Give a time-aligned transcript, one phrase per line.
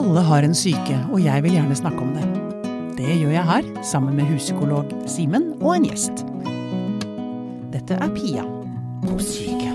[0.00, 2.24] Alle har en syke, og jeg vil gjerne snakke om det.
[2.96, 6.22] Det gjør jeg her, sammen med huspsykolog Simen og en gjest.
[7.74, 8.44] Dette er Pia
[9.04, 9.74] på syke.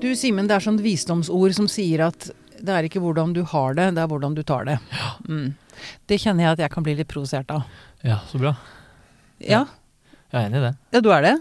[0.00, 2.30] Du Simen, det er sånn visdomsord som sier at
[2.60, 4.78] det er ikke hvordan du har det, det er hvordan du tar det.
[5.28, 5.52] Mm.
[6.10, 7.62] Det kjenner jeg at jeg kan bli litt provosert av.
[8.04, 8.54] Ja, så bra.
[9.40, 9.64] Ja,
[10.30, 10.74] Jeg er enig i det.
[10.94, 11.36] ja, du er det?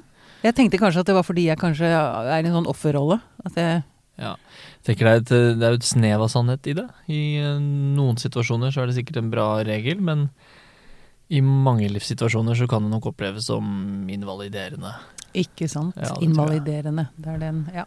[0.45, 3.19] Jeg tenkte kanskje at det var fordi jeg kanskje er i en sånn offerrolle.
[3.45, 3.81] At jeg
[4.19, 4.33] Ja.
[4.87, 6.85] Tenker det er, et, det er et snev av sannhet i det.
[7.11, 10.29] I eh, noen situasjoner så er det sikkert en bra regel, men
[11.29, 14.95] i mange livssituasjoner så kan det nok oppleves som invaliderende.
[15.37, 15.97] Ikke sant?
[15.99, 16.25] Ja, det.
[16.25, 17.09] Invaliderende.
[17.19, 17.83] Det er den, ja.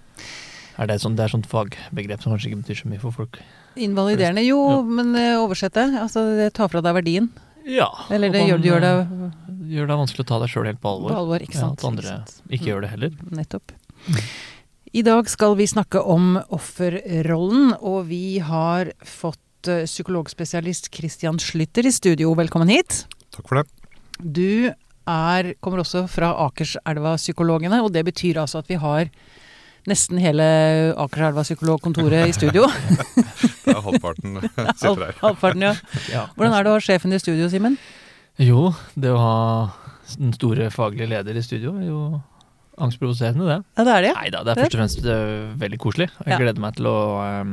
[0.78, 3.00] Er det, et sånt, det er et sånt fagbegrep som kanskje ikke betyr så mye
[3.02, 3.40] for folk.
[3.76, 4.44] Invaliderende.
[4.46, 4.78] Jo, Ja.
[5.00, 5.88] men eh, oversett det.
[6.00, 7.32] Altså, det tar fra deg verdien.
[7.66, 7.88] Ja.
[8.10, 9.34] Eller det man, gjør, det gjør det eh,
[9.72, 11.12] gjør det vanskelig å ta deg sjøl helt på alvor.
[11.12, 11.82] på alvor, ikke sant?
[11.82, 12.14] Ja, at andre
[12.46, 13.18] Ikke ikke gjør det heller.
[13.40, 13.74] Nettopp.
[14.92, 21.86] I dag skal vi snakke om offerrollen, og vi har fått eh, psykologspesialist Christian Schlytter
[21.88, 22.34] i studio.
[22.36, 23.06] Velkommen hit.
[23.32, 23.62] Takk for det.
[24.20, 29.08] Du er, kommer også fra Akerselva-psykologene, og det betyr altså at vi har
[29.88, 30.44] nesten hele
[31.00, 32.68] Akerselva-psykologkontoret i studio.
[33.62, 35.16] Det er halvparten sitter her.
[35.22, 35.72] Halvparten, ja.
[36.10, 36.26] Ja.
[36.36, 37.78] Hvordan er det å ha sjefen i studio, Simen?
[38.42, 39.40] Jo, det å ha
[40.18, 42.02] den store faglige leder i studio er jo
[42.78, 43.58] angstprovoserende, det.
[43.76, 44.14] Ja, det er det.
[44.16, 46.08] Nei da, det er først og fremst eh, veldig koselig.
[46.24, 46.38] Jeg Ja.
[46.40, 47.52] gleder meg til å, eh,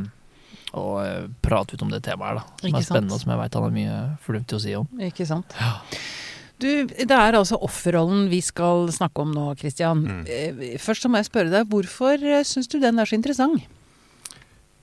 [0.79, 2.45] å eh, prate ut om det temaet her, da.
[2.61, 2.93] Som Ikke er sant?
[2.93, 4.87] spennende, og som jeg veit han har mye fornuftig å si om.
[5.09, 5.45] Ikke sant.
[5.59, 5.73] Ja.
[6.59, 10.01] Du, det er altså offerrollen vi skal snakke om nå, Christian.
[10.03, 10.25] Mm.
[10.83, 13.63] Først så må jeg spørre deg, hvorfor syns du den er så interessant?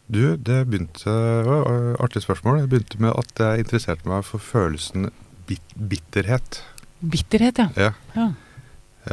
[0.08, 2.62] Du, det begynte et Artig spørsmål.
[2.62, 5.10] Det begynte med at jeg interesserte meg for følelsen
[5.46, 6.62] bit bitterhet.
[7.02, 7.68] Bitterhet, ja.
[7.76, 7.92] Ja.
[8.16, 8.28] Ja.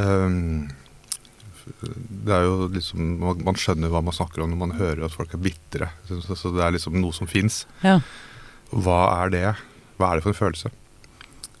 [0.00, 0.70] Ehm,
[1.64, 5.32] det er jo liksom man, skjønner hva man snakker om når man hører at folk
[5.36, 5.90] er bitre.
[6.08, 7.62] Så, så, det er liksom noe som fins.
[7.84, 7.98] Ja.
[8.70, 9.46] Hva er det?
[9.98, 10.72] Hva er det for en følelse?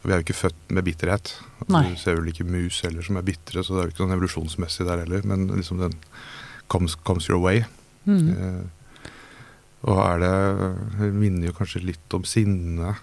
[0.04, 1.32] Vi er jo ikke født med bitterhet.
[1.72, 1.86] Nei.
[1.94, 4.16] Du ser vel ikke mus heller som er bitre, så det er jo ikke sånn
[4.18, 5.24] evolusjonsmessig der heller.
[5.30, 5.96] Men liksom den
[6.72, 7.64] comes, comes your way.
[8.04, 8.26] Mm.
[8.34, 9.08] Eh,
[9.88, 10.34] og er det
[10.98, 12.96] Det minner jo kanskje litt om sinne.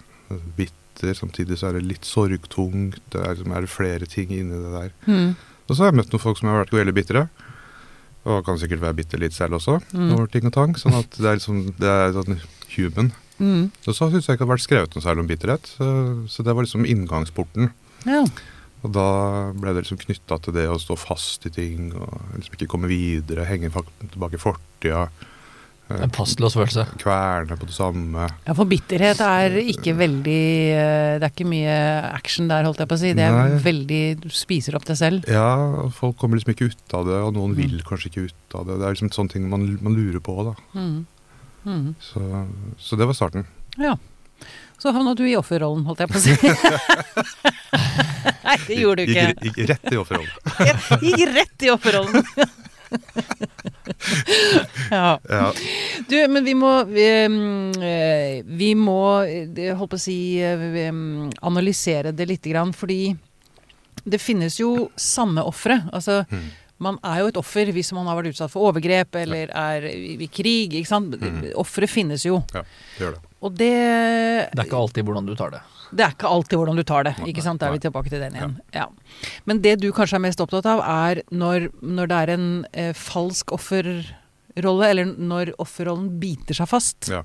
[0.58, 1.16] Bitter.
[1.18, 3.00] Samtidig så er det litt sorgtungt.
[3.10, 4.94] Det er, liksom, er det flere ting inni det der.
[5.10, 5.32] Mm.
[5.72, 7.24] Og så har jeg møtt noen folk som har vært veldig bitre.
[8.28, 10.12] Og kan sikkert være bitter litt selv også, Mm.
[10.14, 10.74] over ting og tang.
[10.78, 12.40] Sånn at det er liksom Det er sånn
[12.76, 13.12] human.
[13.40, 13.70] Mm.
[13.88, 15.64] Og så syns jeg ikke det har vært skrevet noe særlig om bitterhet.
[15.74, 15.88] Så,
[16.30, 17.72] så det var liksom inngangsporten.
[18.06, 18.22] Ja.
[18.84, 19.06] Og da
[19.54, 22.88] ble det liksom knytta til det å stå fast i ting og liksom ikke komme
[22.90, 25.08] videre, henge tilbake i fortida.
[25.08, 25.28] eh,
[25.92, 26.86] En fastlåst følelse.
[27.02, 28.24] Kverne på det samme.
[28.46, 31.74] ja, for bitterhet er ikke veldig eh, Det er ikke mye
[32.14, 33.10] action der, holdt jeg på å si.
[33.18, 33.58] Det er Nei.
[33.66, 35.26] veldig Du spiser opp deg selv.
[35.28, 35.50] Ja,
[35.92, 37.58] folk kommer liksom ikke ut av det, og noen Mm.
[37.60, 38.78] vil kanskje ikke ut av det.
[38.80, 40.54] Det er liksom sånne ting man, man lurer på, da.
[40.78, 41.04] Mm.
[41.66, 41.88] Mm.
[42.00, 42.20] Så,
[42.80, 43.44] så det var starten.
[43.76, 43.98] Ja.
[44.80, 46.32] Så havna du i offerrollen, holdt jeg på å si.
[48.46, 49.26] Nei, det gjorde du ikke.
[49.28, 50.34] Gikk, gikk rett i offerrollen.
[51.06, 52.24] Gikk rett i offerrollen.
[54.90, 55.18] ja.
[55.28, 55.52] Ja.
[56.08, 60.56] Du, men vi må Vi, mm, eh, vi må eh, holdt på å si eh,
[60.58, 63.14] vi, mm, analysere det lite grann, fordi
[64.04, 65.80] det finnes jo sanne ofre.
[65.92, 66.48] Altså, Mm.
[66.82, 70.16] man er jo et offer hvis man har vært utsatt for overgrep eller er i,
[70.24, 70.72] i krig.
[70.74, 71.14] ikke sant?
[71.20, 71.52] Mm.
[71.60, 72.40] Ofre finnes jo.
[72.54, 72.64] ja,
[72.96, 73.22] det gjør det.
[73.42, 73.70] Og det
[74.50, 75.60] Det er ikke alltid hvordan du tar det.
[75.92, 77.14] Det er ikke alltid hvordan du tar det.
[77.28, 77.60] Ikke sant?
[77.60, 78.54] Da er vi tilbake til den igjen.
[78.74, 78.86] Ja.
[79.44, 82.92] Men det du kanskje er mest opptatt av, er når, når det er en eh,
[82.96, 87.10] falsk offerrolle, eller når offerrollen biter seg fast.
[87.12, 87.22] Ja.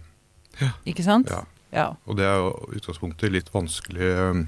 [0.89, 1.29] Ikke sant?
[1.31, 1.44] Ja.
[1.75, 1.89] Ja.
[2.07, 4.45] Og det er jo utgangspunktet litt vanskelig eh,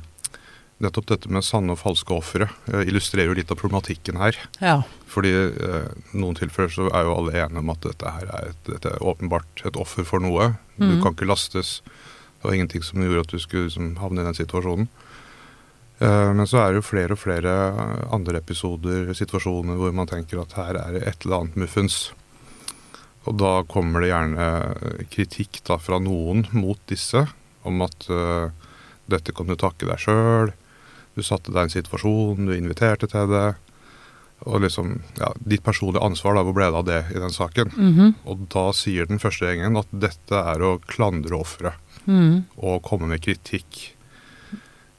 [0.79, 4.37] Nettopp dette med sanne og falske ofre eh, illustrerer jo litt av problematikken her.
[4.63, 4.77] ja.
[5.11, 8.61] Fordi eh, noen tilfeller så er jo alle enige om at dette her er, et,
[8.69, 10.53] dette er åpenbart et offer for noe.
[10.77, 11.01] Du Mhm.
[11.03, 11.81] kan ikke lastes.
[12.39, 14.87] Det var ingenting som gjorde at du skulle liksom, havne i den situasjonen.
[15.99, 17.53] Eh, men så er det jo flere og flere
[18.15, 21.99] andre episoder, situasjoner, hvor man tenker at her er det et eller annet muffens.
[23.27, 24.47] Og da kommer det gjerne
[25.11, 27.25] kritikk da fra noen mot disse
[27.67, 28.47] om at uh,
[29.11, 30.53] dette kan du takke deg sjøl.
[31.17, 33.49] Du satte deg i en situasjon, du inviterte til det.
[34.47, 37.73] Og liksom, ja, Ditt personlige ansvar, da, hvor ble det av det i den saken?
[37.75, 38.13] Mhm.
[38.31, 41.75] Og da sier den første gjengen at dette er å klandre offeret
[42.09, 42.43] Mhm.
[42.57, 43.93] og komme med kritikk.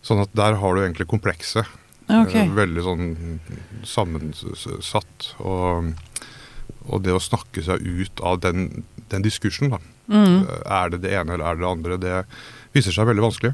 [0.02, 1.66] Sånn at der har du egentlig komplekset.
[2.08, 2.34] Ok.
[2.34, 3.40] Eh, Veldig sånn
[3.84, 5.26] sammensatt.
[5.44, 5.90] Og,
[6.88, 9.80] og det å snakke seg ut av den, den diskursen, da.
[10.10, 11.98] Eh, Er det det ene eller er det det andre?
[12.02, 12.16] Det
[12.74, 13.52] viser seg veldig vanskelig,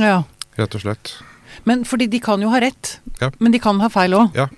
[0.00, 0.22] Ja.
[0.58, 1.14] rett og slett.
[1.64, 2.98] Men fordi de kan jo ha rett.
[3.20, 3.30] Ja.
[3.38, 4.34] Men de kan ha feil òg.
[4.34, 4.48] Ja,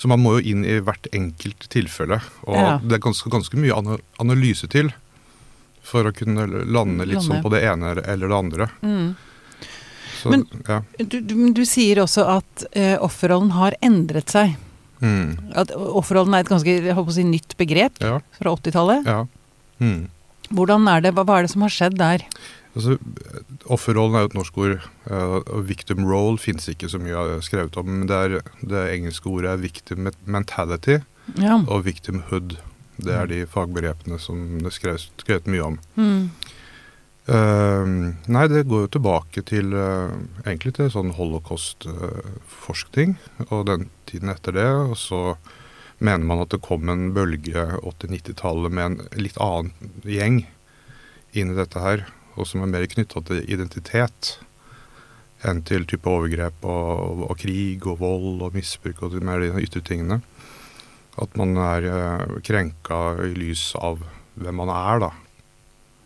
[0.00, 2.22] Så man må jo inn i hvert enkelt tilfelle.
[2.48, 2.78] Og Ja.
[2.78, 4.94] det er ganske, ganske mye analyse til
[5.82, 8.68] for å kunne lande litt sånn på det ene eller det andre.
[8.82, 9.14] Mm.
[10.20, 10.82] Så, Men- ja.
[10.98, 14.56] Du, du, du sier også at eh, offerrollen har endret seg.
[15.00, 15.52] Mm.
[15.56, 18.18] At offerrollen er et ganske jeg si, nytt begrep ja.
[18.36, 19.06] fra 80-tallet.
[19.08, 19.26] ja.
[19.80, 20.08] Mm.
[20.50, 22.24] Hvordan er det, hva, hva er det som har skjedd der?
[22.74, 22.96] Altså,
[23.70, 24.82] offerrollen er jo et norsk ord.
[25.06, 27.86] Uh, victim role fins ikke så mye av- skrevet om.
[27.86, 30.98] Men det, er, det engelske ordet er victim mentality
[31.38, 31.60] Ja.
[31.66, 32.58] og victimhood.
[33.04, 35.78] Det er de fagbegrepene som det er skrevet, mye om.
[35.96, 36.22] Mm.
[37.30, 37.86] Uh,
[38.32, 40.10] nei, det går jo tilbake til uh,
[40.42, 43.14] egentlig til sånn holocaust-forskning
[43.50, 44.70] og den tiden etter det.
[44.90, 45.20] Og så
[46.00, 49.72] mener man at det kom en bølge 80-90-tallet med en litt annen
[50.08, 50.42] gjeng
[51.36, 54.38] inn i dette her, og som er mer knytta til identitet
[55.46, 59.82] enn til type overgrep og, og krig og vold og misbruk og de mer ytre
[59.84, 60.20] tingene.
[61.18, 63.98] At man er eh, krenka i lys av
[64.40, 65.10] hvem man er, da.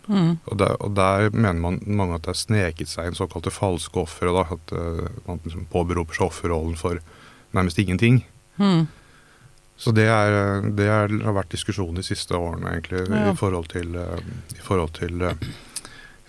[0.09, 0.33] Mm.
[0.51, 4.03] Og der, og der mener man mange at det har sneket seg inn såkalte falske
[4.03, 4.33] ofre.
[4.37, 7.01] da, At uh, man liksom påberoper seg offerrollen for
[7.56, 8.25] nærmest ingenting.
[8.61, 8.87] Mm.
[9.77, 13.31] Så det, er, eh, det er, har vært diskusjon de siste årene, egentlig, Ja.
[13.33, 15.33] i forhold til, i forhold til uh,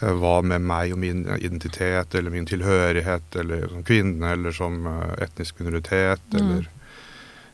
[0.02, 5.14] hva med meg og min identitet, eller min tilhørighet, eller som kvinne, eller som uh,
[5.22, 6.40] etnisk minoritet, Mm.
[6.42, 6.72] eller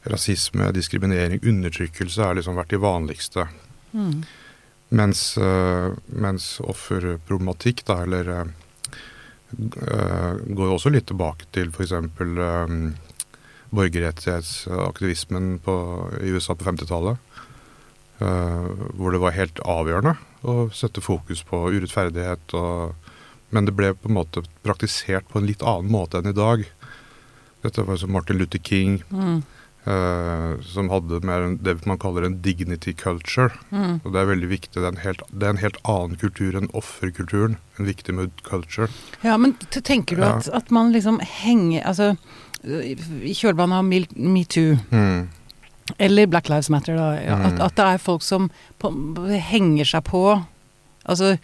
[0.09, 3.45] rasisme, diskriminering, undertrykkelse har liksom vært de vanligste.
[3.93, 4.23] Mm.
[4.91, 8.45] Mens, øh, mens offerproblematikk, da, eller øh,
[9.59, 11.93] øh, går jo også litt tilbake til f.eks.
[11.93, 12.95] Um,
[13.71, 15.75] borgerrettighetsaktivismen på,
[16.19, 17.17] i USA på 50-tallet.
[18.21, 18.67] Uh,
[18.99, 20.11] hvor det var helt avgjørende
[20.45, 22.53] å sette fokus på urettferdighet.
[22.53, 22.91] Og,
[23.49, 26.67] men det ble på en måte praktisert på en litt annen måte enn i dag.
[27.63, 29.41] Dette var som Martin Luther King, Mm.
[29.87, 33.49] Øh, som hadde mer en- det man kaller en dignity culture.
[33.71, 34.01] Mm.
[34.05, 34.73] Og det er veldig viktig.
[34.73, 37.57] Det er en helt, er en helt annen kultur enn offerkulturen.
[37.79, 38.89] En viktig mood culture.
[39.23, 40.35] Ja, men tenker du Ja.
[40.37, 42.17] at, at man liksom henger Altså,
[42.63, 43.83] i kjølvannet av
[44.15, 45.29] metoo, Mm.
[45.99, 47.45] eller Black Lives Matter, da, ja, Mm.
[47.45, 48.91] at, at det er folk som på,
[49.39, 50.45] henger seg på
[51.09, 51.39] Altså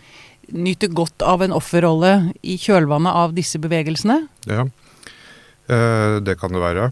[0.53, 4.27] nyter godt av en offerrolle i kjølvannet av disse bevegelsene?
[4.45, 4.67] Ja,
[5.67, 6.91] eh, det kan det være.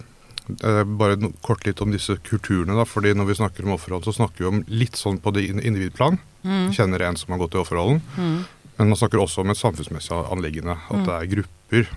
[0.64, 2.76] Eh, bare kort litt om disse kulturene.
[2.78, 5.48] da, fordi Når vi snakker om offerhold, så snakker vi om litt sånn på det
[5.50, 6.20] individplan.
[6.46, 6.72] Mm.
[6.72, 8.02] Kjenner en som har gått i offerholden.
[8.18, 8.46] Mm.
[8.78, 10.78] Men man snakker også om et samfunnsmessig anliggende.
[10.90, 11.06] At Mm.
[11.06, 11.88] det er grupper.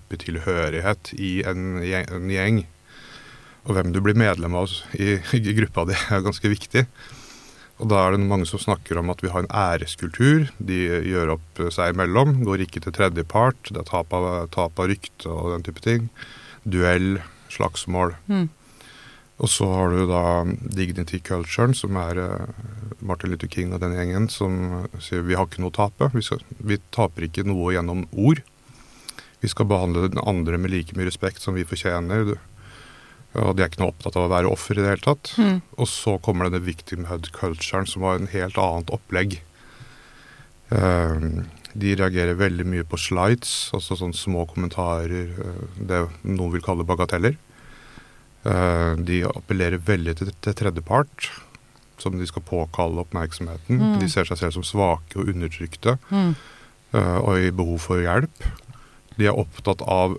[0.00, 2.60] Gruppetilhørighet i en gjeng, en gjeng.
[3.68, 6.86] Og hvem du blir medlem av i, i gruppa di, er ganske viktig.
[7.80, 10.50] Og da er det mange som snakker om at vi har en æreskultur.
[10.60, 12.42] De gjør opp seg imellom.
[12.44, 13.70] Går ikke til tredjepart.
[13.72, 16.10] Det er tap av, tap av rykte og den type ting.
[16.68, 18.14] Duell, slagsmål.
[18.30, 18.48] Mm.
[19.40, 20.22] Og så har du da
[20.76, 22.50] dignity culturen, som er eh,
[23.00, 26.10] Martin Luther King og den gjengen, som sier vi har ikke noe å tape.
[26.12, 28.42] Vi, skal, vi taper ikke noe gjennom ord.
[29.40, 32.26] Vi skal behandle den andre med like mye respekt som vi fortjener.
[32.34, 32.38] Du-
[33.40, 35.28] Og de er ikke noe opptatt av å være offer i det hele tatt.
[35.38, 35.60] Mm.
[35.78, 39.36] Og så kommer denne victimhood culturen, som var en helt annet opplegg.
[40.70, 41.20] Eh,
[41.74, 46.86] de reagerer veldig mye på slides, altså sånne små kommentarer, eh, det noen vil kalle
[46.86, 47.36] bagateller.
[48.44, 51.28] Eh, de appellerer veldig til, til tredjepart,
[52.00, 53.78] som de skal påkalle oppmerksomheten.
[53.78, 53.98] Mm.
[54.00, 56.34] De ser seg selv som svake og undertrykte, Mm.
[56.94, 58.48] eh, og i behov for hjelp.
[59.18, 60.14] De er opptatt av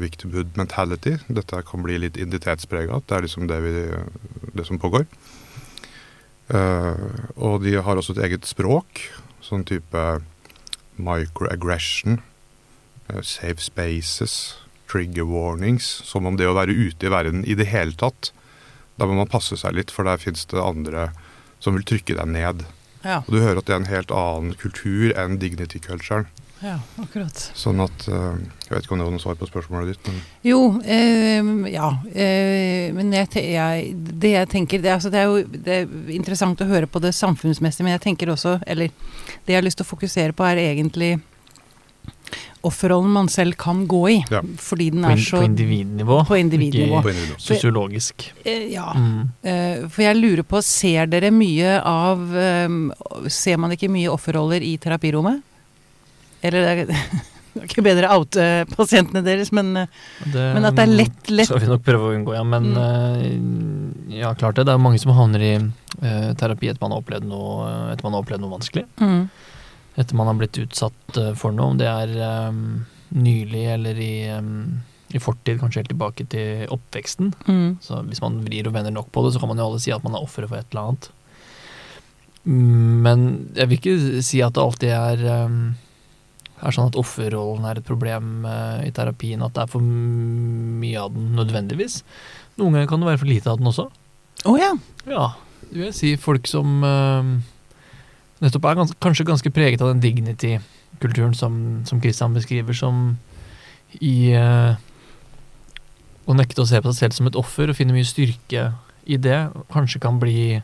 [0.00, 1.18] victimhood mentality.
[1.30, 2.98] Dette kan bli litt identitetsprega.
[3.06, 5.06] Det er liksom det, vi, det som pågår.
[7.38, 9.04] Og de har også et eget språk.
[9.44, 10.02] Sånn type
[11.04, 12.20] microaggression,
[13.08, 14.56] eh, safe spaces,
[14.88, 15.84] trigger warnings.
[16.04, 18.32] Som om det å være ute i verden i det hele tatt.
[18.98, 21.10] Da må man passe seg litt, for der fins det andre
[21.60, 22.64] som vil trykke deg ned.
[23.04, 26.26] Ja, Og du hører at det er en helt annen kultur enn dignity-culturen.
[26.62, 27.38] Ja, akkurat.
[27.56, 28.36] Sånn at eh,
[28.66, 31.88] Jeg vet ikke om det var noe svar på spørsmålet ditt, men Jo, eh, ja.
[32.12, 36.14] Eh, men jeg, jeg, det jeg tenker det, er- altså, det er jo det er
[36.14, 38.88] interessant å høre på det samfunnsmessige, men jeg tenker også Eller
[39.46, 41.16] det jeg har lyst til å fokusere på, er egentlig
[42.62, 44.16] offerrollen man selv kan gå i.
[44.30, 44.42] Ja.
[44.60, 46.18] Fordi den er så på individnivå.
[46.28, 47.00] På individnivå.
[47.00, 48.26] Ikke sosiologisk.
[48.44, 48.92] Eh, Ja.
[48.92, 49.30] Mm.
[49.42, 52.68] Eh, For jeg lurer på, ser dere mye av eh,
[53.32, 55.40] Ser man ikke mye offerroller i terapirommet?
[56.42, 57.00] Eller det er
[57.50, 58.44] det er ikke bedre å oute
[58.76, 62.06] pasientene deres, men, eh, Det, men at det er lett, lett skal vi nok prøve
[62.06, 62.44] å unngå, ja.
[62.46, 64.12] Men mm.
[64.14, 64.68] ja, klart det.
[64.68, 68.16] Det er mange som havner i uh, terapi etter man har opplevd noe, etter man
[68.16, 68.86] har opplevd noe vanskelig.
[69.02, 69.24] mm,
[69.98, 72.14] Etter man har blitt utsatt eh, for noe, om det er
[72.48, 74.78] um, nylig eller i, um,
[75.10, 77.32] i fortid, kanskje helt tilbake til oppveksten.
[77.50, 77.80] Mm.
[77.82, 79.92] Så hvis man vrir og vender nok på det, så kan man jo alle si
[79.92, 81.10] at man er offeret for et eller annet.
[82.46, 83.26] Men
[83.58, 85.26] jeg vil ikke si at det alltid er,
[86.60, 91.00] er sånn at offerrollen er et problem uh, i terapien, at det er for mye
[91.00, 92.00] av den nødvendigvis.
[92.60, 93.86] Noen ganger kan det være for lite av den også.
[94.48, 94.74] Å ja.
[95.08, 95.24] Ja,
[95.68, 96.12] det vil jeg si.
[96.20, 97.32] Folk som uh,
[98.44, 101.56] nettopp er gans kanskje ganske preget av den dignity-kulturen som,
[101.88, 103.16] som Christian beskriver, som
[104.00, 104.78] i uh,
[106.30, 108.70] å nekte å se på seg selv som et offer og finne mye styrke
[109.10, 109.38] i det,
[109.72, 110.60] kanskje kan bli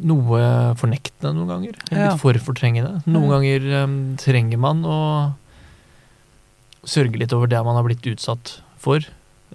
[0.00, 1.78] noe fornektende noen ganger.
[1.90, 3.00] Litt for fortrengende.
[3.06, 3.34] Noen Ja.
[3.38, 4.98] ganger um, trenger man å
[6.88, 9.02] sørge litt over det man har blitt utsatt for.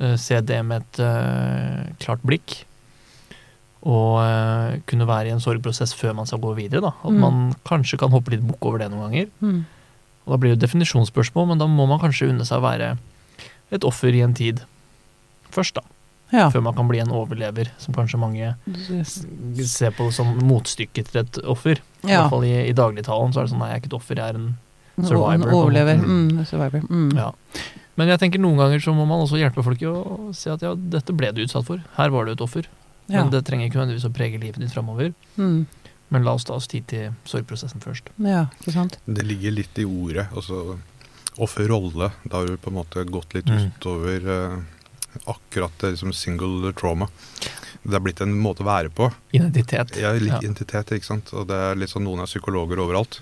[0.01, 2.63] Uh, se det med et uh, klart blikk.
[3.83, 6.81] Og uh, kunne være i en sorgprosess før man skal gå videre.
[6.85, 6.93] Da.
[7.03, 7.19] At Mm.
[7.19, 9.27] man kanskje kan hoppe litt bukk over det noen ganger.
[9.41, 9.65] Mm.
[10.25, 12.97] Og da blir det jo definisjonsspørsmål, men da må man kanskje unne seg å være
[13.71, 14.61] et offer i en tid
[15.51, 15.81] først, da.
[16.33, 16.47] Ja.
[16.49, 18.55] Før man kan bli en overlever, som kanskje mange
[19.65, 21.77] ser på som motstykket til et offer.
[22.03, 22.23] I Ja.
[22.23, 24.15] hvert fall i, i dagligtalen så er det sånn nei, jeg er ikke et offer,
[24.15, 24.57] jeg er en
[24.93, 25.95] Survivor, En på en Overlever.
[25.97, 26.05] måte.
[26.05, 26.81] Mm, survivor.
[26.89, 27.15] Mm.
[27.17, 27.31] Ja.
[27.97, 30.61] Men jeg tenker noen ganger så må man også hjelpe folk i å se at
[30.61, 31.81] ja, dette ble du utsatt for.
[31.97, 32.67] Her var du et offer.
[33.09, 33.23] Ja.
[33.23, 35.13] Men det trenger ikke nødvendigvis å prege livet ditt framover.
[35.35, 35.65] Mm.
[36.13, 38.03] Men la oss ta oss tid til sorgprosessen først.
[38.21, 38.97] ja, ikke sant.
[39.07, 40.27] Det ligger litt i ordet.
[40.31, 40.77] altså
[41.41, 42.11] Offerrolle.
[42.29, 43.71] Da har du på en måte gått litt Mm.
[43.73, 44.57] utover eh,
[45.27, 47.07] akkurat det liksom single trauma.
[47.83, 49.09] Det er blitt en måte å være på.
[49.35, 49.97] Identitet.
[49.99, 50.13] Ja.
[50.15, 51.33] identitet, ikke sant.
[51.33, 53.19] Og det er litt sånn noen er psykologer overalt.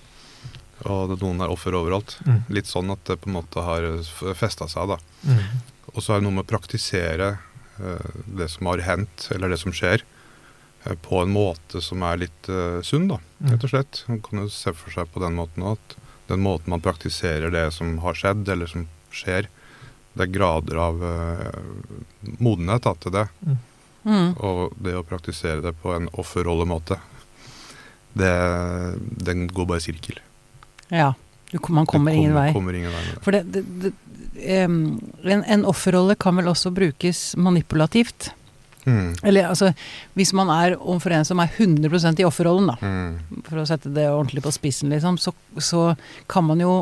[0.86, 2.18] Og det- noen er offer overalt.
[2.26, 2.44] Mm.
[2.50, 3.82] Litt sånn at det på en måte har
[4.36, 4.98] festa seg, da.
[5.28, 5.62] Mm.
[5.96, 7.38] Og så er det noe med å praktisere
[7.82, 10.02] eh, det som har hendt, eller det som skjer,
[10.86, 13.50] eh, på en måte som er litt eh, sunn, da, Mm.
[13.52, 14.04] rett og slett.
[14.08, 15.96] Man kan jo se for seg på den måten at
[16.28, 19.48] den måten man praktiserer det som har skjedd, eller som skjer,
[20.14, 23.26] det er grader av uh, modenhet da, til det.
[24.04, 24.30] Mm.
[24.42, 26.98] Og det å praktisere det på en offerrollemåte,
[28.18, 28.32] det,
[29.24, 30.18] den går bare i sirkel.
[30.92, 31.14] Ja.
[31.52, 32.50] Du, man kommer Det ingen vei.
[32.56, 33.24] Kommer ingen vei med det.
[33.24, 33.64] For det, det,
[34.36, 38.32] det um, en, en offerrolle kan vel også brukes manipulativt.
[38.86, 39.14] Mm.
[39.24, 39.74] Eller altså,
[40.18, 43.44] hvis man er overfor en som er 100% i offerrollen, da, Mm.
[43.46, 45.92] for å sette det ordentlig på spissen, liksom, så, så
[46.32, 46.74] kan man jo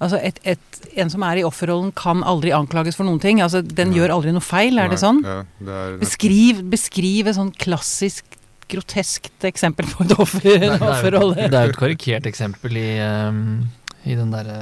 [0.00, 0.58] Altså, et, et,
[0.96, 3.40] en som er i offerrollen kan aldri anklages for noen ting.
[3.44, 3.98] Altså, den Nei.
[4.00, 5.20] gjør aldri noe feil, er det sånn?
[5.24, 8.24] Ja, det er, Beskriv, beskriv et sånn klassisk,
[8.72, 11.34] groteskt eksempel på et offer, en er offerrolle.
[11.52, 13.68] det er jo et karikert eksempel i, um,
[14.08, 14.58] i den derre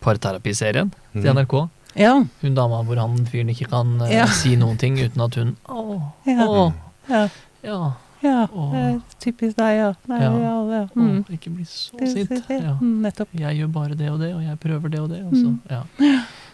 [0.00, 1.36] parterapiserien til Mm.
[1.36, 1.68] NRK.
[1.96, 2.14] Ja.
[2.42, 4.26] Hun dama hvor han fyren ikke kan uh, Ja.
[4.26, 6.46] si noen ting uten at hun Å, Ja.
[6.46, 6.72] å,
[7.10, 7.28] Ja.
[7.62, 8.46] ja, ja.
[8.52, 9.90] og, det er typisk deg, ja.
[10.08, 10.30] Nei, Ja.
[10.38, 10.82] ja, ja.
[10.94, 11.18] Mm.
[11.24, 12.50] Og ikke bli så Det- sint.
[12.50, 12.74] Ja.
[12.80, 13.28] mm, Nettopp.
[13.32, 15.22] Jeg gjør bare det og det, og jeg prøver det og det.
[15.24, 15.60] Og så, Mm.
[15.70, 15.82] ja.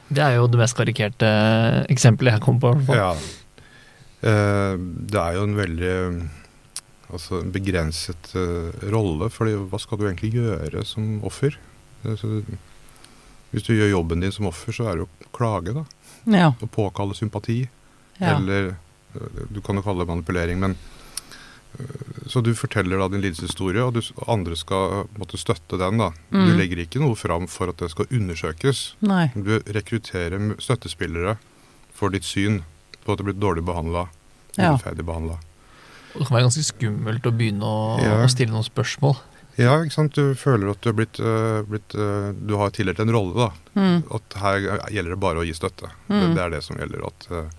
[0.09, 2.75] Det er jo det mest karikerte eksempelet jeg kom på.
[2.95, 3.13] Ja.
[4.23, 6.29] Eh, det er jo en veldig
[7.13, 11.57] altså, en begrenset eh, rolle, fordi hva skal du egentlig gjøre som offer?
[12.05, 12.43] Altså,
[13.53, 15.85] hvis du gjør jobben din som offer, så er det jo å klage, da.
[16.27, 16.51] Ja.
[16.61, 17.69] Å påkalle sympati.
[18.21, 18.37] ja.
[18.39, 18.73] Eller
[19.15, 20.96] eh, du kan jo kalle det manipulering, men eh,
[22.27, 25.99] Så du forteller da din lidelseshistorie, og du, andre skal måtte støtte den.
[25.99, 26.11] da.
[26.31, 26.57] Du Mm.
[26.59, 28.95] legger ikke noe fram for at det skal undersøkes.
[29.01, 29.29] Nei.
[29.35, 31.37] Du rekrutterer støttespillere
[31.95, 32.65] for ditt syn
[33.05, 34.09] på at du er blitt dårlig behandla,
[34.59, 34.73] Ja.
[34.75, 35.39] urettferdig behandla.
[36.19, 38.25] Det kan være ganske skummelt å begynne å, Ja.
[38.25, 39.17] å stille noen spørsmål.
[39.59, 40.13] Ja, ikke sant.
[40.15, 43.51] Du føler at du er blitt, uh, blitt uh, Du har tildelt en rolle, da.
[43.81, 44.03] Mm.
[44.13, 44.59] At her
[44.91, 45.89] gjelder det bare å gi støtte.
[46.11, 46.21] Mm.
[46.21, 47.07] Det, det er det som gjelder.
[47.07, 47.51] At, øh,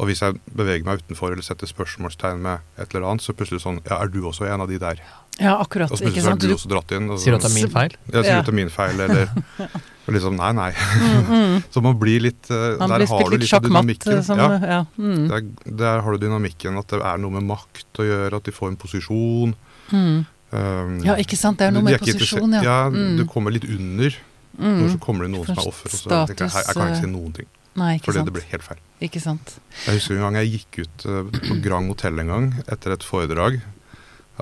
[0.00, 3.60] og hvis jeg beveger meg utenfor eller setter spørsmålstegn med et eller annet, så plutselig
[3.62, 5.02] sånn Ja, er du også en av de der?
[5.40, 5.92] Ja, akkurat.
[5.92, 6.42] Og så Ikke plutselig er sant?
[6.48, 7.06] du også dratt inn.
[7.12, 7.94] Og så, Sier du at det er min feil?
[8.12, 9.30] Ja, sier du at det er min feil, eller
[10.06, 10.70] og liksom Nei, nei.
[10.72, 11.54] mm, mm.
[11.76, 14.22] Så man blir litt øh, Man Der blir har du litt dynamikken.
[14.26, 14.48] Som, Ja.
[14.74, 14.80] ja.
[14.96, 15.28] Mm.
[15.30, 15.46] Der,
[15.84, 18.72] der har du dynamikken at det er noe med makt å gjøre, at de får
[18.74, 19.54] en posisjon.
[19.92, 20.18] Mm.
[20.50, 21.60] Um, ja, ikke sant.
[21.60, 22.62] Det er noe med ikke posisjon, ja.
[22.66, 23.16] Ja, Mm.
[23.20, 24.16] du kommer litt under.
[24.58, 24.92] Når Mm.
[24.92, 27.00] så kommer det noen som er offer, og så tenker jeg, jeg, jeg kan ikke
[27.04, 27.46] si noen ting.
[27.80, 28.30] Nei, ikke fordi det, sant.
[28.30, 28.80] det blir helt feil.
[29.06, 29.52] Ikke sant.
[29.86, 33.06] Jeg husker en gang jeg gikk ut eh, på Grand Hotell en gang etter et
[33.06, 33.60] foredrag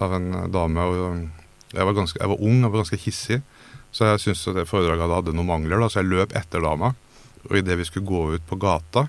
[0.02, 0.86] av en eh, dame.
[0.86, 1.24] og um,
[1.72, 3.40] Jeg var, ganske, jeg var ung og var ganske hissig,
[3.94, 5.80] så jeg syntes det foredraget hadde, noen mangler.
[5.82, 6.94] Da, så jeg løp etter dama.
[7.48, 9.06] Og idet vi skulle gå ut på gata,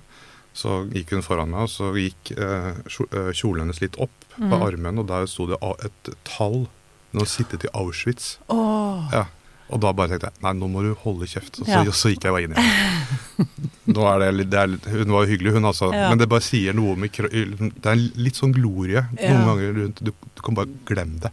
[0.56, 4.46] så gikk hun foran meg, og så gikk eh, eh, kjolen hennes litt opp på
[4.50, 4.62] mm.
[4.62, 6.68] armen, og der sto det et tall.
[7.10, 8.38] Hun hadde sittet i Auschwitz.
[8.54, 9.10] Åh.
[9.16, 9.26] Ja.
[9.70, 11.60] Og da bare tenkte jeg nei, nå må du holde kjeft.
[11.62, 11.92] Og så, Ja.
[11.94, 13.48] så gikk jeg bare inn igjen.
[13.94, 15.88] Nå er det litt, det er litt, hun var jo hyggelig, hun altså.
[15.94, 16.10] Ja.
[16.12, 19.34] Men det bare sier noe om Det er litt sånn glorie Ja.
[19.34, 20.02] noen ganger rundt.
[20.04, 21.32] Du, du kan bare glemme det.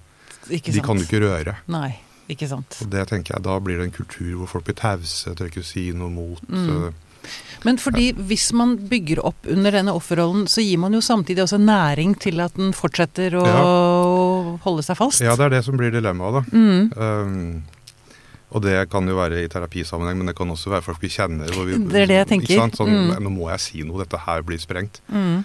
[0.51, 0.87] Ikke De sant.
[0.87, 1.57] kan du ikke røre.
[1.69, 1.99] Nei,
[2.31, 2.79] ikke sant.
[2.83, 5.65] Og det tenker jeg, Da blir det en kultur hvor folk blir tause, tør ikke
[5.65, 6.41] si noe mot.
[6.49, 6.93] Mm.
[7.65, 11.59] Men fordi hvis man bygger opp under denne offerrollen, så gir man jo samtidig også
[11.59, 15.21] næring til at den fortsetter å holde seg fast.
[15.25, 16.43] Ja, det er det som blir dilemmaet, da.
[16.57, 16.93] Mm.
[16.97, 17.65] Um,
[18.53, 21.51] og det kan jo være i terapisammenheng, men det kan også være folk vi kjenner.
[21.53, 22.57] Hvor vi, Det er det jeg tenker.
[22.73, 23.23] Sånn, Mm.
[23.25, 25.01] Nå må jeg si noe, dette her blir sprengt.
[25.13, 25.45] Mm.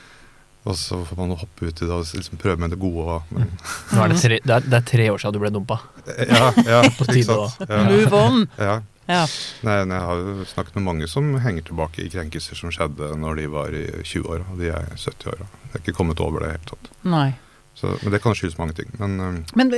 [0.63, 3.07] Og så får man hoppe ut i det og liksom prøve med det gode.
[3.17, 3.49] og- Men,
[3.93, 5.79] Nå er det, tre, det, er, det er tre år siden du ble dumpa.
[6.05, 8.47] ja, ja, På tide å Ja, Move on.
[8.59, 8.81] ja.
[9.09, 9.25] Ja.
[9.65, 13.17] Nei, nei, jeg har jo snakket med mange som henger tilbake i krenkelser som skjedde
[13.17, 14.45] når de var i 20-åra.
[14.55, 15.47] De er 70-åra.
[15.49, 16.91] De er ikke kommet over det i det hele tatt.
[17.03, 17.33] Nei.
[17.75, 18.89] Så, men det kan skyldes mange ting.
[18.99, 19.71] Men um, Men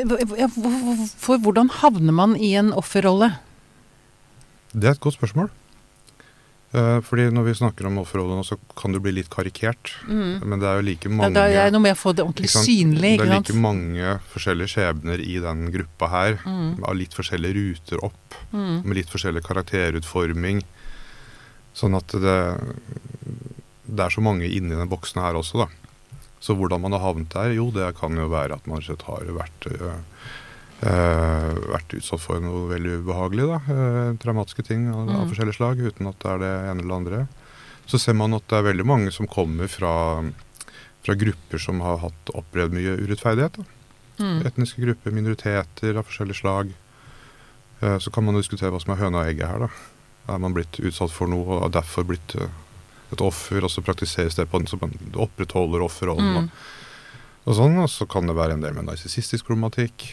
[1.18, 3.34] for hvordan havner man i en offerrolle?
[4.74, 5.52] det er et godt spørsmål.
[6.74, 9.92] Uh, fordi når vi snakker om offerrollen, så kan det bli litt karikert.
[10.10, 10.42] Mm.
[10.42, 12.26] Men det er jo like Da, mange da er det noe med å få det
[12.26, 16.82] ordentlig synlig, Det er like mange forskjellige skjebner i den gruppa her, Mm.
[16.84, 18.82] av litt forskjellige ruter opp, Mm.
[18.86, 20.64] med litt forskjellig karakterutforming.
[21.76, 22.40] Sånn at det,
[23.86, 25.68] det er så mange inni den boksen her også, da.
[26.44, 29.30] Så hvordan man har havnet der, jo det kan jo være at man rett har
[29.32, 29.68] vært,
[30.84, 33.60] øh, vært utsatt for noe veldig ubehagelig, da.
[33.72, 35.30] øh, traumatiske ting av, av Mm.
[35.32, 37.28] forskjellige slag, uten at det er det ene eller andre.
[37.88, 40.24] Så ser man at det er veldig mange som kommer fra,
[41.04, 43.64] fra grupper som har hatt opplevd mye urettferdighet.
[44.20, 44.44] Mm.
[44.46, 46.74] Etniske grupper, minoriteter av forskjellige slag.
[47.82, 49.70] Eh, Så kan man diskutere hva som er høna og egget her, da.
[50.34, 52.48] Er man blitt utsatt for noe og derfor blitt eh,
[53.14, 56.48] et offer, og så praktiseres det på en så man opprettholder offerrollen.
[56.48, 56.50] Mm.
[57.44, 60.10] Og, sånn, og så kan det være en del med narsissistisk problematikk.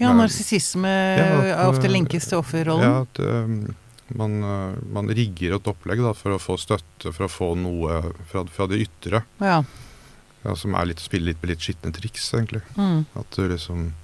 [0.00, 2.84] Ja, narsissisme Ja, ofte øh, linkes til offerrollen.
[2.86, 7.26] Ja, at eh, man, uh, man rigger et opplegg da, for å få støtte, for
[7.26, 9.22] å få noe fra, fra det ytre.
[9.42, 9.62] Ja.
[10.42, 12.62] Ja, som er litt å spille litt med litt skitne triks, egentlig.
[12.74, 13.04] Mm.
[13.18, 14.01] At du liksom eh,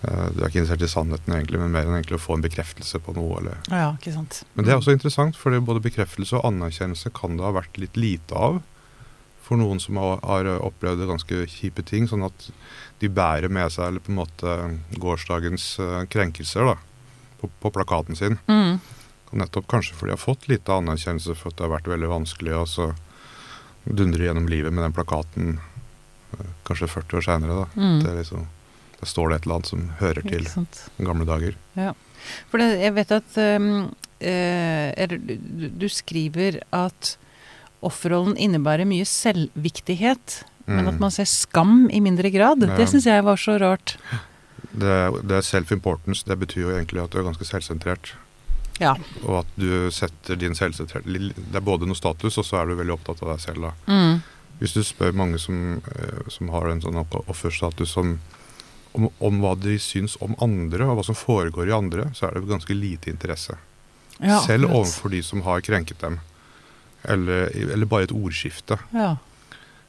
[0.00, 3.02] Du er ikke interessert i sannheten, egentlig, men mer enn egentlig å få en bekreftelse
[3.04, 3.42] på noe.
[3.42, 3.58] Eller.
[3.68, 4.38] ja, ikke sant.
[4.54, 8.00] Men det er også interessant, for både bekreftelse og anerkjennelse kan det ha vært litt
[8.00, 8.62] lite av
[9.50, 12.46] for noen som har, har opplevd ganske kjipe ting, sånn at
[13.02, 14.56] de bærer med seg eller på en måte
[15.02, 16.76] gårsdagens eh, krenkelser da,
[17.40, 18.38] på, på plakaten sin.
[18.46, 18.78] Mm.
[19.40, 22.54] Nettopp kanskje fordi de har fått lite anerkjennelse for at det har vært veldig vanskelig,
[22.60, 22.90] og så
[23.84, 27.66] dundrer gjennom livet med den plakaten eh, kanskje 40 år seinere.
[27.74, 27.98] Mm.
[28.04, 28.46] Det er liksom,
[29.00, 30.46] der står det et eller annet som hører til
[31.06, 31.56] gamle dager.
[32.50, 33.68] For det, jeg vet at um,
[34.20, 37.14] er, du, du skriver at
[37.80, 40.88] offerrollen innebærer mye selvviktighet, men Mm.
[40.92, 42.60] at man ser skam i mindre grad.
[42.62, 42.76] Ja.
[42.76, 43.96] Det syns jeg var så rart.
[44.70, 46.22] Det, det er self-importance.
[46.28, 48.12] Det betyr jo egentlig at du er ganske selvsentrert.
[48.78, 48.92] Ja.
[49.26, 52.76] Og at du setter din selvsentrert Det er både noe status, og så er du
[52.78, 53.66] veldig opptatt av deg selv.
[53.66, 53.72] da.
[53.90, 54.22] Mm.
[54.60, 58.20] Hvis du spør mange som, eh, som har en sånn offerstatus om,
[58.92, 62.36] om, om hva de syns om andre, og hva som foregår i andre, så er
[62.38, 63.56] det ganske lite interesse.
[64.18, 64.76] Ja, Selv akkurat.
[64.80, 66.18] overfor de som har krenket dem.
[67.08, 68.76] Eller, eller bare et ordskifte.
[68.92, 69.16] Ja.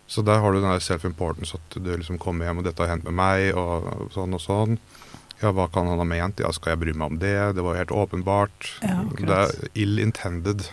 [0.07, 3.07] Så der har du den self-importance, at du liksom kommer hjem og 'dette har hendt
[3.07, 4.77] med meg', og sånn og sånn.
[5.41, 6.39] Ja, hva kan han ha ment?
[6.39, 7.55] Ja, skal jeg bry meg om det?
[7.55, 8.67] Det var helt åpenbart.
[8.83, 10.67] Ja, det er ill intended,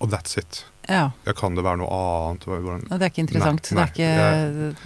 [0.00, 0.64] og that's it.
[0.88, 1.10] Ja.
[1.26, 2.46] Ja, kan det være noe annet?
[2.88, 3.70] Det er ikke interessant.
[3.76, 4.76] Nei, det er ikke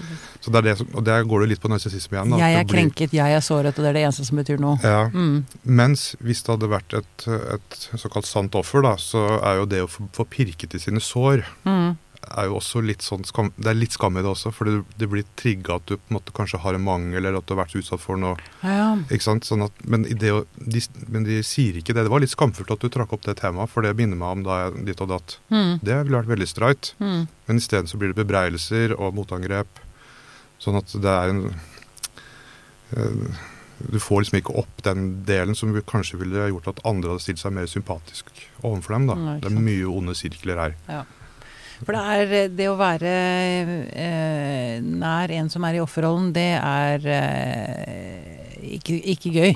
[0.43, 2.31] Så det er det som, og der går det litt på narsissisme igjen.
[2.31, 4.59] da, Jeg er blir- krenket, jeg er såret, og det er det eneste som betyr
[4.59, 4.79] noe.
[4.83, 5.45] Ja, Mm.
[5.65, 9.83] Mens hvis det hadde vært et, et såkalt sant offer, da, så er jo det
[9.85, 11.97] å få, få pirket i sine sår Mm.
[12.31, 14.83] Er jo også litt sånn skam, Det er litt skam i det også, for det,
[15.01, 17.55] det blir trigga at du på en måte kanskje har en mangel, eller at du
[17.55, 18.37] har vært utsatt for noe.
[18.63, 18.95] Ja.
[19.11, 19.49] ikke sant?
[19.49, 20.83] Sånn at, men, i det, de,
[21.13, 22.07] men de sier ikke det.
[22.07, 24.45] Det var litt skamfullt at du trakk opp det temaet, for det minner meg om
[24.47, 25.39] da jeg ditt og datt.
[25.53, 25.73] Mm.
[25.83, 26.93] Det ville vært veldig streit.
[27.03, 27.25] Mm.
[27.49, 29.83] Men isteden så blir det bebreidelser og motangrep.
[30.63, 31.41] Sånn at det er en
[32.95, 33.41] eh,
[33.91, 37.43] Du får liksom ikke opp den delen som kanskje ville gjort at andre hadde stilt
[37.43, 38.31] seg mer sympatisk
[38.63, 39.11] overfor dem.
[39.11, 39.19] da.
[39.19, 40.79] Nei, det er mye onde sirkler her.
[41.83, 43.12] For det er eh, det å være
[43.90, 49.53] eh, nær en som er i offerrollen, det er eh, ikke, ikke gøy.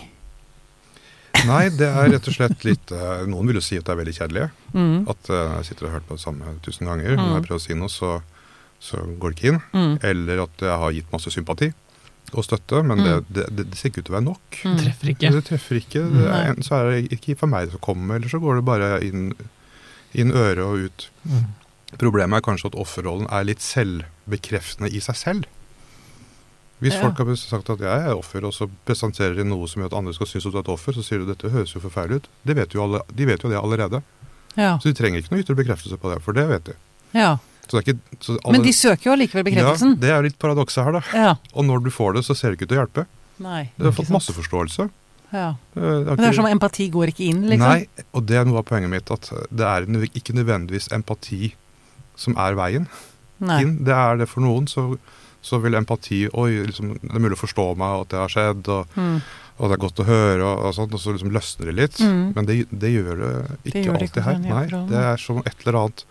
[1.47, 4.01] Nei, det er rett og slett litt eh, Noen vil jo si at det er
[4.01, 4.47] veldig kjedelig.
[4.75, 4.97] Mm.
[5.13, 7.15] At eh, jeg sitter og har hørt på det samme tusen ganger.
[7.15, 7.23] Mm.
[7.23, 8.13] Når jeg prøver å si noe, så,
[8.83, 9.61] så går det ikke inn.
[9.77, 9.99] Mm.
[10.11, 11.71] Eller at jeg har gitt masse sympati
[12.35, 14.57] og støtte, men det, det, det, det ser ikke ut til å være nok.
[14.67, 14.79] Mm.
[14.81, 15.31] Treffer ikke.
[15.37, 16.03] Det treffer ikke.
[16.11, 18.59] Det er, enten så er det ikke for meg det som kommer, eller så går
[18.59, 19.29] det bare inn,
[20.19, 21.07] inn øret og ut.
[21.29, 21.47] Mm.
[21.95, 25.45] Problemet er kanskje at offerrollen er litt selvbekreftende i seg selv.
[26.83, 27.01] Hvis Ja.
[27.07, 29.97] folk har sagt at jeg er offer, og så presenterer de noe som gjør at
[29.97, 32.17] andre skal synes at du er et offer, så sier du dette høres jo forferdelig
[32.17, 32.29] ut.
[32.45, 34.03] Det vet jo alle, de vet jo det allerede.
[34.57, 34.77] Ja.
[34.79, 36.75] Så de trenger ikke noe ytre bekreftelse på det, for det vet de.
[37.15, 37.39] ja.
[37.67, 39.89] Så det er ikke, så alle, Men de søker jo allikevel bekreftelsen.
[39.97, 41.01] Ja, det er litt paradokset her, da.
[41.13, 41.35] Ja.
[41.53, 43.07] Og når du får det, så ser det ikke ut til å hjelpe.
[43.41, 43.71] Nei.
[43.77, 44.89] Du har fått masse forståelse.
[45.33, 45.49] Ja.
[45.75, 47.59] Eh, det Men det er som empati går ikke inn, liksom?
[47.59, 49.11] Nei, og det er noe av poenget mitt.
[49.11, 49.83] At det er
[50.15, 51.55] ikke nødvendigvis empati
[52.17, 52.87] som er veien
[53.45, 53.61] Nei.
[53.63, 53.75] inn.
[53.85, 54.67] Det er det for noen.
[54.71, 54.87] Så,
[55.45, 58.33] så vil empati Oi, liksom, det er mulig å forstå meg, og at det har
[58.33, 59.21] skjedd, og, Mm.
[59.59, 62.01] og det er godt å høre, og, og sånt, og så liksom løsner det litt.
[62.01, 62.25] Mm.
[62.37, 63.33] Men det, det gjør det
[63.71, 64.39] ikke gjør alltid ikke her.
[64.49, 66.05] Nei, det er som et eller annet.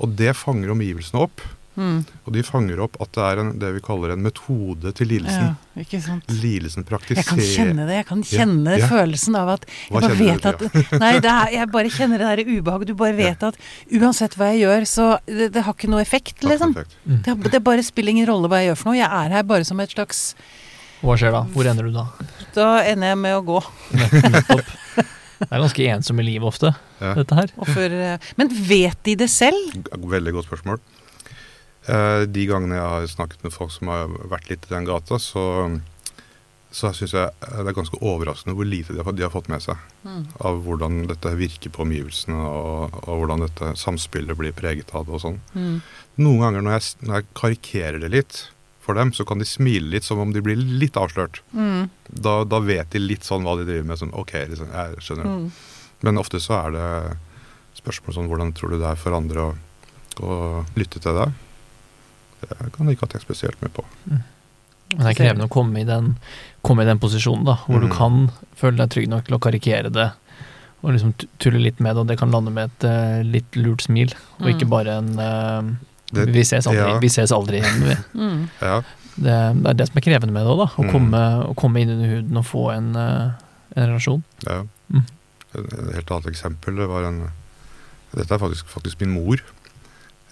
[0.00, 1.40] Og det fanger omgivelsene opp.
[1.78, 2.00] Mm.
[2.26, 5.52] Og de fanger opp at det er en, det vi kaller en metode til lidelsen.
[5.52, 6.32] Ja, ikke sant.
[6.42, 7.98] Lidelsen praktiserer Jeg kan kjenne det.
[8.00, 8.88] Jeg kan kjenne ja.
[8.90, 12.24] følelsen av at jeg Hva bare vet du, at Nei, det er, jeg bare kjenner
[12.24, 12.90] det der ubehaget.
[12.90, 13.60] Du bare vet at
[14.00, 16.74] uansett hva jeg gjør, så det, det har ikke noe effekt, liksom.
[16.76, 16.98] Perfekt.
[17.28, 18.98] Det, det bare spiller ingen rolle hva jeg gjør for noe.
[19.00, 20.24] Jeg er her bare som et slags
[21.00, 21.46] Hva skjer da?
[21.54, 22.08] Hvor ender du da?
[22.56, 23.62] Da ender jeg med å gå.
[23.94, 24.76] Nettopp.
[25.40, 27.14] Det er ganske ensomme liv ofte, Ja.
[27.16, 27.52] dette her.
[27.56, 29.72] Og for, eh, men vet de det selv?
[29.96, 30.82] Veldig godt spørsmål.
[31.90, 35.18] Eh, De gangene jeg har snakket med folk som har vært litt i den gata,
[35.18, 35.44] så,
[36.70, 39.48] så syns jeg det er ganske overraskende hvor lite de har, fått- de har fått
[39.50, 39.80] med seg.
[40.46, 45.16] Av hvordan dette virker på omgivelsene, og, og hvordan dette samspillet blir preget av det
[45.18, 45.40] og sånn.
[45.56, 45.80] Mm.
[46.22, 48.40] Noen ganger når jeg, når jeg karikerer det litt
[48.80, 51.42] for dem, så kan de smile litt som om de blir litt avslørt.
[51.52, 51.90] Mm.
[52.08, 53.98] Da, da vet de litt sånn hva de driver med.
[54.00, 55.26] Sånn, ok, liksom, jeg skjønner.
[55.28, 55.50] Mm.
[56.06, 56.86] Men ofte så er det
[57.82, 59.52] spørsmål sånn hvordan tror du det er for andre å,
[60.24, 60.38] å
[60.78, 61.34] lytte til deg?
[62.40, 63.84] Det kan jeg ikke ha tenkt spesielt mye på.
[64.08, 64.22] Men
[65.04, 66.16] det er krevende å komme i den,
[66.66, 67.88] komme i den posisjonen, da, hvor Mm.
[67.88, 70.10] du kan føle deg trygg nok til å karikere det
[70.82, 73.82] og liksom tulle litt med det, og det kan lande med et uh, litt lurt
[73.82, 74.70] smil, og ikke Mm.
[74.70, 75.76] bare en uh,
[76.12, 76.98] Det- vi, ses aldri, ja.
[76.98, 77.82] vi ses aldri igjen.
[77.84, 77.96] Vi.
[78.18, 78.48] Mm.
[78.60, 78.80] Ja,
[79.20, 80.68] Det, det er det som er krevende med det òg, da.
[80.80, 80.90] Å Mm.
[80.90, 83.30] komme, å komme inn under huden og få en, uh,
[83.76, 84.22] en relasjon.
[84.46, 84.62] ja.
[84.90, 85.04] Mm.
[85.54, 87.30] Et helt annet eksempel det var en
[88.16, 89.38] Dette er faktisk, faktisk min mor.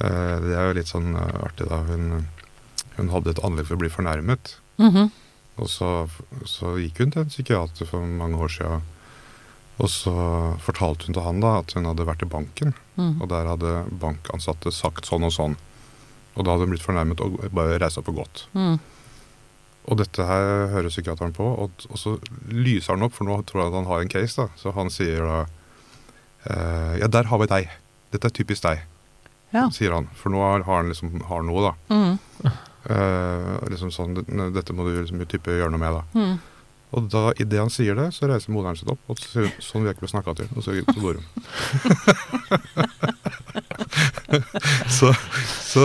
[0.00, 1.80] Eh, Det er jo litt sånn eh, artig, da.
[1.88, 2.26] Hun,
[2.98, 4.56] hun hadde et anlegg for å bli fornærmet.
[4.78, 5.11] Mhm.
[5.58, 5.88] Og så,
[6.46, 8.82] så gikk hun til en psykiater for mange år siden.
[9.82, 10.12] Og så
[10.62, 13.20] fortalte hun til han da at hun hadde vært i banken, Mm.
[13.22, 15.52] og der hadde bankansatte sagt sånn og sånn.
[16.37, 18.40] Og da hadde hun blitt fornærmet og bare reist seg opp og gått.
[18.58, 18.78] Mm.
[19.88, 22.16] Og dette her hører psykiateren på, og, og så
[22.50, 24.34] lyser han opp, for nå tror jeg at han har en case.
[24.38, 24.48] da.
[24.58, 25.38] Så han sier da
[26.50, 27.70] eh, Ja, der har vi deg.
[28.12, 28.82] Dette er typisk deg,
[29.54, 29.68] Ja.
[29.72, 30.08] sier han.
[30.18, 31.74] For nå har, han liksom har noe, da.
[31.94, 32.18] Mm.
[32.88, 34.14] Eh, liksom sånn,
[34.54, 36.02] Dette må du liksom type gjøre noe med, da.
[36.18, 36.37] Mm.
[36.96, 39.90] Og da, idet han sier det, så reiser moderen seg opp, og sier sånn vil
[39.90, 40.48] jeg ikke bli snakka til.
[40.56, 41.26] Og så, så går hun.
[44.98, 45.12] så,
[45.68, 45.84] så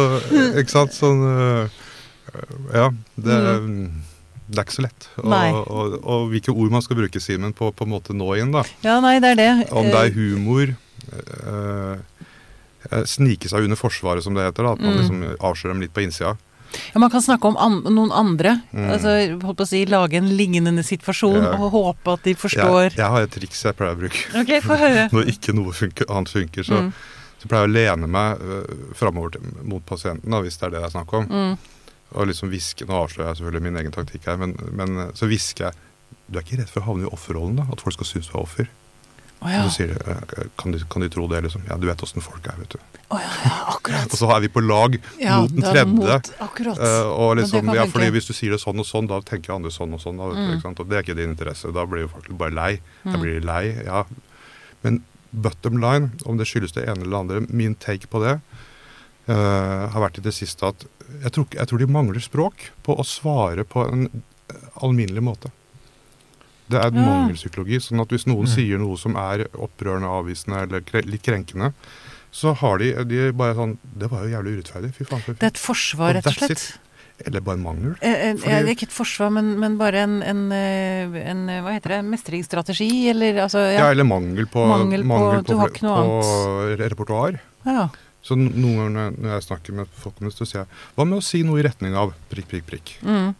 [0.59, 0.95] Ikke sant?
[0.95, 1.67] Sånn øh,
[2.73, 2.87] Ja.
[3.19, 3.35] Det,
[4.47, 5.09] det er ikke så lett.
[5.21, 8.51] Og, og, og hvilke ord man skal bruke, Simen, på på en måte nå inn.
[8.55, 8.63] da.
[8.85, 9.51] Ja, nei, det er det.
[9.71, 10.75] Om det Eh, er humor øh,
[11.51, 11.97] øh,
[13.05, 14.63] Snike seg under forsvaret, som det heter.
[14.63, 14.99] da, At man Mm.
[14.99, 16.37] liksom avslører dem litt på innsida.
[16.93, 18.61] Ja, Man kan snakke om an noen andre.
[18.73, 18.89] Mm.
[18.89, 21.51] Altså, holdt på å si, Lage en lignende situasjon Ja.
[21.61, 22.89] og håpe at de forstår.
[22.89, 24.41] Jeg, jeg har et triks jeg pleier å bruke.
[24.41, 25.09] Okay, få høre.
[25.13, 26.93] Når ikke noe funker, annet funker, så, Mm.
[27.41, 30.81] så pleier jeg å lene meg uh, framover mot pasienten, da, hvis det er det
[30.81, 31.27] det er snakk om.
[31.27, 31.57] Mm.
[32.15, 35.25] Og liksom hviske Nå avslører jeg selvfølgelig min egen taktikk her, men, men uh, så
[35.29, 35.73] hvisker jeg
[36.31, 37.63] Du er ikke redd for å havne i offerrollen, da?
[37.71, 38.67] At folk skal synes du er offer?
[39.43, 39.61] Å ja.
[39.67, 41.65] Så sier de uh, kan, de kan de tro det, liksom?
[41.67, 42.79] Ja, du vet åssen folk er, vet du.
[43.13, 44.07] Oh, ja, ja, akkurat.
[44.13, 45.85] Og så er vi på lag Ja, mot den tredje.
[45.91, 46.79] Mot, akkurat.
[46.79, 49.71] uh, og liksom, ja, fordi Hvis du sier det sånn og sånn, da tenker andre
[49.75, 50.17] sånn og sånn.
[50.23, 50.53] Da, Mm.
[50.55, 50.79] ikke sant?
[50.79, 51.73] Og det er ikke din interesse.
[51.75, 52.71] Da blir jo folk bare lei.
[53.03, 53.21] Da Mm.
[53.21, 54.05] blir de lei, ja.
[54.83, 55.03] Men
[55.33, 58.39] bottom line, om det skyldes det ene eller det andre, min take på det
[59.29, 60.85] uh, har vært i det siste at
[61.23, 64.07] jeg tror, jeg tror de mangler språk på å svare på en
[64.49, 65.51] eh, alminnelig måte.
[66.73, 67.05] Det er Ja.
[67.07, 67.79] mangelpsykologi.
[67.79, 68.53] sånn at hvis noen Mm.
[68.55, 71.73] sier noe som er opprørende, avvisende eller kre litt krenkende,
[72.31, 74.93] så har de, de bare sånn Det var jo jævlig urettferdig.
[74.95, 75.21] Fy faen.
[75.25, 76.77] Det er et forsvar, rett og slett.
[77.25, 77.95] Eller bare en mangel.
[78.01, 81.47] Eh, eh, Fordi- det er ikke et forsvar, men, men bare en, en, eh, en
[81.47, 82.03] eh, Hva heter det?
[82.09, 83.91] Mestringsstrategi, eller altså Ja, Ja.
[83.91, 87.39] eller mangel på, Mangel på- du har ikke noe på repertoar.
[87.65, 87.89] ja.
[88.23, 91.19] Så noen ganger når jeg snakker med folk om det, så sier jeg hva med
[91.19, 92.93] å si noe i retning av prikk, prikk, prikk.
[93.03, 93.35] Mm.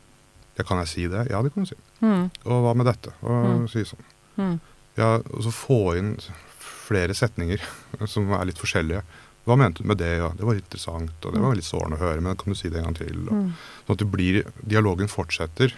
[0.57, 1.29] Ja, kan jeg si det?
[1.31, 1.75] Ja, det kan du si.
[2.03, 2.25] Mm.
[2.45, 3.13] Og hva med dette?
[3.23, 3.67] Og Mm.
[3.71, 4.03] si sånn.
[4.37, 4.55] Mm.
[4.97, 6.17] Ja, og så få inn
[6.59, 7.61] flere setninger
[8.13, 9.03] som er litt forskjellige.
[9.47, 10.17] Hva mente du med det?
[10.19, 12.69] Ja, det var interessant, og det var litt sårende å høre, men kan du si
[12.69, 13.23] det en gang til?
[13.27, 13.49] Og, Mm.
[13.87, 15.73] Sånn at blir, dialogen fortsetter.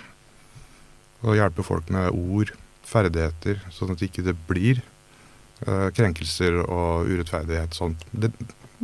[1.24, 2.52] Og hjelper folk med ord,
[2.86, 4.82] ferdigheter, sånn at ikke det blir
[5.66, 8.30] uh, krenkelser og urettferdighet sånn, det,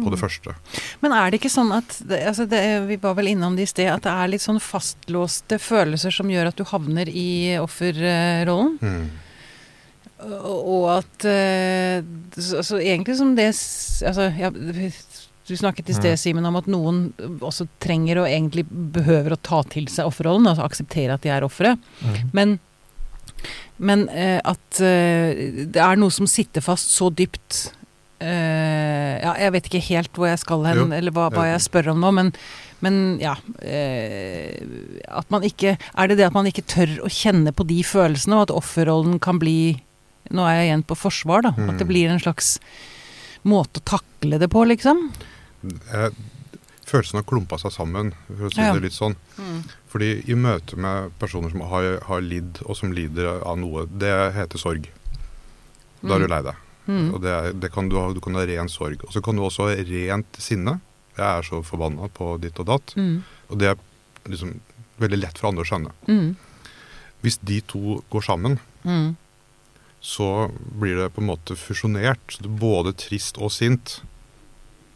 [0.04, 0.24] på det Mm.
[0.26, 0.56] første.
[1.02, 3.88] Men er det ikke sånn at altså det, Vi var vel innom det i sted,
[3.94, 8.78] at det er litt sånn fastlåste følelser som gjør at du havner i offerrollen?
[8.82, 9.10] Mm.
[10.22, 12.04] Og, at eh,
[12.38, 16.20] så, så egentlig som det Altså, ja, du snakket i sted, Mm.
[16.22, 17.00] Simen, om at noen
[17.42, 21.44] også trenger og egentlig behøver å ta til seg offerrollen, altså akseptere at de er
[21.48, 21.74] ofre.
[22.06, 22.30] Mm.
[22.34, 22.60] Men
[23.82, 27.72] Men eh, at eh, det er noe som sitter fast så dypt
[28.22, 28.61] eh,
[29.22, 31.92] Ja, jeg vet ikke helt hvor jeg skal hen, Jo, eller hva, hva jeg- spør
[31.94, 32.34] om nå, men,
[32.82, 34.58] men ja eh,
[35.08, 38.36] At man ikke Er det det at man ikke tør å kjenne på de følelsene,
[38.40, 39.82] og at offerrollen kan bli
[40.32, 41.50] Nå er jeg igjen på forsvar, da.
[41.58, 41.90] At det Mm.
[41.92, 42.60] blir en slags
[43.44, 45.12] måte å takle det på, liksom.
[45.92, 46.14] Jeg,
[46.88, 48.72] følelsene har klumpa seg sammen, for å si Ja.
[48.74, 49.16] det litt sånn.
[49.90, 54.14] Fordi i møte med personer som har, har lidd, og som lider av noe, det
[54.38, 54.88] heter sorg.
[56.02, 56.30] Da er du Mm.
[56.30, 56.56] lei deg.
[56.92, 57.08] Mm.
[57.16, 59.06] Og det, er- det kan du, ha, du kan ha ren sorg.
[59.08, 60.74] Og så kan du også ha rent sinne.
[61.16, 62.94] Jeg er så forbanna på ditt og datt.
[63.00, 63.22] Mm.
[63.50, 63.80] Og det er
[64.32, 64.58] liksom
[65.02, 65.94] veldig lett for andre å skjønne.
[66.12, 66.36] Mm.
[67.24, 69.16] Hvis de to går sammen, Mm.
[70.02, 70.50] så
[70.82, 72.20] blir det på en måte fusjonert.
[72.34, 74.00] Så du er både trist og sint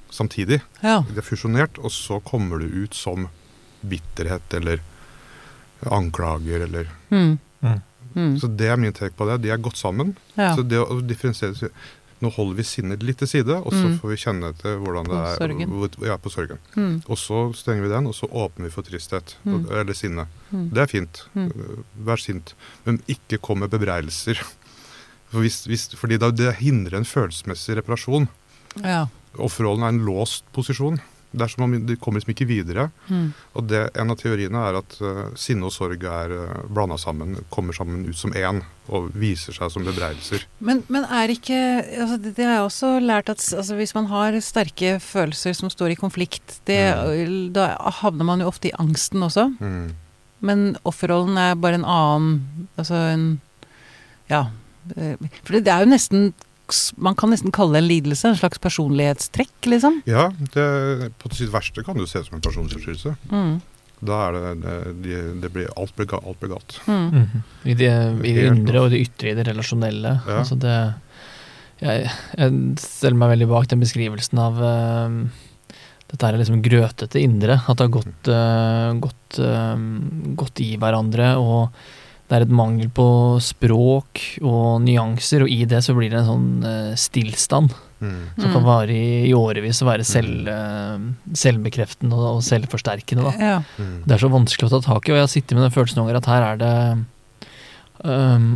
[0.10, 0.62] samtidig.
[0.82, 1.04] Ja.
[1.10, 3.28] Det er fusjonert, og så kommer du ut som
[3.86, 4.82] bitterhet eller
[5.92, 7.38] anklager eller Mm.
[8.15, 8.38] Mm.
[8.39, 9.41] Så det er min take på det.
[9.43, 10.15] De er godt sammen.
[10.38, 10.54] ja.
[10.56, 11.69] Så det å differensiere
[12.23, 13.99] Nå holder vi sinnet litt til side, og så Mm.
[13.99, 15.36] får vi kjenne etter hvordan det er.
[15.36, 15.69] sorgen.
[15.69, 16.58] hvor- Ja, på sorgen.
[16.75, 17.04] Mm.
[17.10, 19.36] Og så stenger vi den, og så åpner vi for tristhet.
[19.45, 19.54] Mm.
[19.65, 20.25] og- Eller sinne.
[20.51, 20.69] Mm.
[20.73, 21.21] Det er fint.
[21.36, 21.84] Mm.
[22.06, 22.54] Vær sint.
[22.86, 24.39] Men ikke kom med bebreidelser.
[25.30, 28.30] For hvis, hvis, fordi det hindrer en følelsesmessig reparasjon.
[28.82, 29.08] ja.
[29.38, 31.01] Offerrollen er en låst posisjon.
[31.36, 32.88] Det er som om De kommer liksom ikke videre.
[33.10, 33.28] Mm.
[33.56, 37.36] Og det, En av teoriene er at uh, sinne og sorg er uh, blanda sammen,
[37.54, 40.43] kommer sammen ut som én og viser seg som bebreidelser.
[40.62, 41.58] Men, men er ikke
[42.04, 45.71] altså det, det har jeg også lært at altså hvis man har sterke følelser som
[45.74, 46.82] står i konflikt, det,
[47.56, 47.71] da
[48.02, 49.48] havner man jo ofte i angsten også.
[49.58, 49.95] Mm.
[50.45, 53.26] Men offerrollen er bare en annen Altså en
[54.30, 54.48] Ja.
[54.95, 56.34] eh, For det, det er jo nesten
[56.97, 58.32] Man kan nesten kalle det en lidelse.
[58.32, 60.01] En slags personlighetstrekk, liksom.
[60.10, 60.65] Ja, det,
[61.21, 63.15] på sitt verste kan det jo se ut som en personlighetsforstyrrelse.
[63.32, 63.56] Mm.
[64.06, 64.75] Da er det,
[65.06, 66.78] det, det blir, alt, blir, alt blir galt.
[66.88, 67.08] Mm.
[67.08, 67.43] Mhm.
[67.63, 67.93] I det,
[68.28, 70.13] i det indre og det ytre, i det relasjonelle.
[70.28, 70.39] Ja.
[70.41, 70.78] Altså det,
[71.84, 75.43] jeg, jeg stiller meg veldig bak den beskrivelsen av uh,
[76.12, 77.60] dette er liksom grøtete indre.
[77.65, 79.78] At det har gått, uh, gått, uh,
[80.39, 81.36] gått i hverandre.
[81.41, 81.69] Og
[82.26, 83.08] det er et mangel på
[83.44, 87.76] språk og nyanser, og i det så blir det en sånn uh, stillstand.
[88.02, 88.16] Mm.
[88.36, 93.28] Som kan vare i, i årevis og være selv, uh, selvbekreftende og, og selvforsterkende.
[93.30, 93.36] da.
[93.38, 93.60] Ja.
[93.78, 94.00] Mm.
[94.08, 96.02] Det er så vanskelig å ta tak i, og jeg har sittet med den følelsen
[96.02, 96.74] noen ganger at her er det
[98.10, 98.50] um,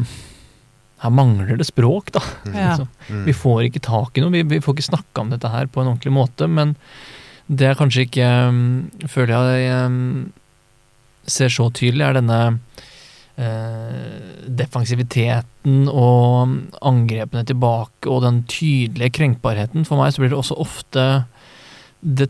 [0.99, 2.25] Her mangler det språk, da.
[2.49, 2.89] Mm.
[3.05, 3.23] Mm.
[3.29, 5.83] vi får ikke tak i noe, vi, vi får ikke snakka om dette her på
[5.83, 6.73] en ordentlig måte, men
[7.49, 8.65] det jeg kanskje ikke um,
[9.09, 10.03] føler jeg um,
[11.29, 12.41] ser så tydelig, er denne
[14.59, 19.85] defensiviteten og angrepene tilbake og den tydelige krenkbarheten.
[19.87, 21.05] For meg så blir det også ofte
[22.01, 22.27] det,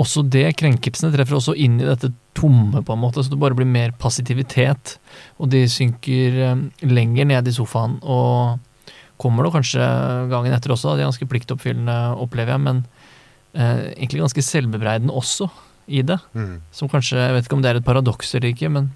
[0.00, 3.56] også det, krenkelsene, treffer også inn i dette tomme, på en måte, så det bare
[3.56, 4.96] blir mer passivitet.
[5.38, 8.58] Og de synker eh, lenger ned i sofaen, og
[9.22, 9.84] kommer da kanskje
[10.32, 10.96] gangen etter også.
[10.96, 12.82] De er ganske pliktoppfyllende, opplever jeg, men
[13.54, 15.48] eh, egentlig ganske selvbebreidende også
[15.86, 16.18] i det.
[16.34, 16.58] Mm.
[16.74, 18.90] Som kanskje, jeg vet ikke om det er et paradoks eller ikke, men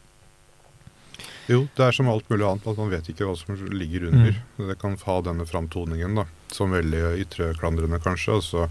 [1.49, 4.37] Jo, det er som alt mulig annet, at man vet ikke hva som ligger under.
[4.71, 8.37] Det kan ha denne framtoningen da, som veldig ytreklandrende, kanskje.
[8.39, 8.67] Og så,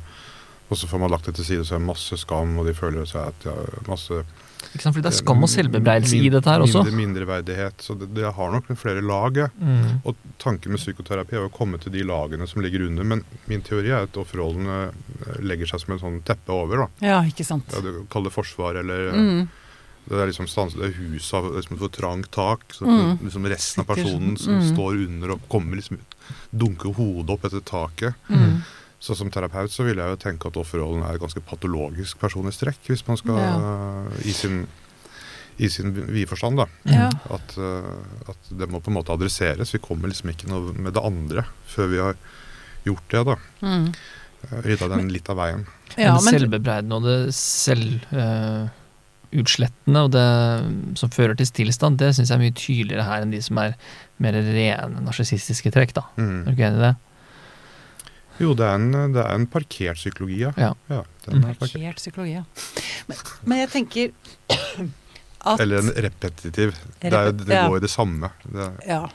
[0.68, 2.76] og så får man lagt det til side, så er det masse skam, og de
[2.78, 4.22] føler seg at de har masse
[4.68, 4.96] ikke sant?
[4.96, 6.82] Fordi det er skam og selvbebreidelse i dette her også.
[6.84, 7.84] Mindre, mindreverdighet.
[7.84, 9.38] Så det, det har nok flere lag.
[9.58, 10.02] Mm.
[10.10, 13.08] Og tanken med psykoterapi er å komme til de lagene som ligger under.
[13.08, 16.86] Men min teori er at offerrollen eh, legger seg som en sånn teppe over.
[16.86, 16.90] da.
[17.06, 17.70] ja, ikke sant.
[17.74, 19.48] Ja, Kall det forsvar, eller eh, Mm.
[20.08, 22.66] Det er liksom stans, det er huset har liksom for trangt tak.
[22.72, 23.20] Så Mm.
[23.24, 24.74] liksom resten av personen som mm.
[24.74, 26.18] står under og kommer liksom ut,
[26.52, 28.16] dunker hodet opp etter taket.
[28.30, 28.64] Mm.
[29.00, 32.56] Så som terapeut så vil jeg jo tenke at offerrollen er et ganske patologisk personlig
[32.58, 34.66] strekk hvis man skal i sin
[35.58, 36.68] i sin vide forstand, da.
[36.86, 37.08] Ja.
[37.34, 39.74] At, eh, at det må på en måte adresseres.
[39.74, 42.20] Vi kommer liksom ikke noe med det andre før vi har
[42.86, 43.38] gjort det, da.
[43.66, 43.88] Mm.
[44.44, 45.66] Eh, Rydda den litt av veien.
[45.96, 47.18] Ja, det men selvbebreidende og det
[49.32, 53.32] selvutslettende og det som fører til stillstand, det syns jeg er mye tydeligere her enn
[53.32, 53.76] de som er
[54.20, 55.94] mer rene narsissistiske trekk.
[55.94, 56.02] da.
[56.18, 56.46] Er Mm.
[56.46, 56.96] du ikke enig i det?
[58.40, 60.52] Jo, det er en, det er en parkert psykologi, ja.
[60.58, 60.74] Ja.
[61.26, 61.74] den er parkert.
[61.74, 62.44] Parkert psykologi, ja.
[63.08, 64.12] Men, men jeg tenker
[65.46, 66.76] at Eller en repetitiv.
[67.02, 67.68] Det, er, det Ja.
[67.68, 68.30] går i det samme.
[68.46, 69.08] Det er, Ja.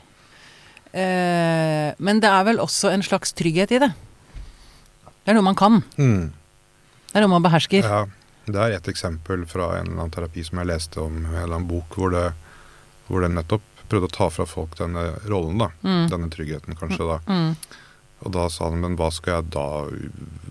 [0.93, 3.93] Eh, men det er vel også en slags trygghet i det.
[5.25, 5.81] Det er noe man kan.
[5.97, 6.31] mm.
[7.13, 7.83] Det er noe man behersker.
[7.83, 8.05] Ja,
[8.45, 11.55] det er et eksempel fra en eller annen terapi som jeg leste om, en eller
[11.55, 12.25] annen bok, hvor det,
[13.07, 15.69] hvor det nettopp prøvde å ta fra folk denne rollen, da.
[15.83, 16.05] Mm.
[16.11, 17.19] Denne tryggheten, kanskje, da.
[17.27, 17.55] Mm.
[18.23, 19.65] Og da sa han men hva skal jeg da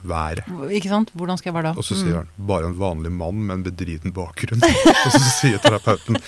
[0.04, 0.42] være?
[0.76, 1.12] Ikke sant?
[1.16, 1.78] Hvordan skal jeg være da?
[1.80, 2.00] Og så Mm.
[2.02, 4.60] sier han bare en vanlig mann med en bedriten bakgrunn.
[5.06, 6.18] og så sier terapeuten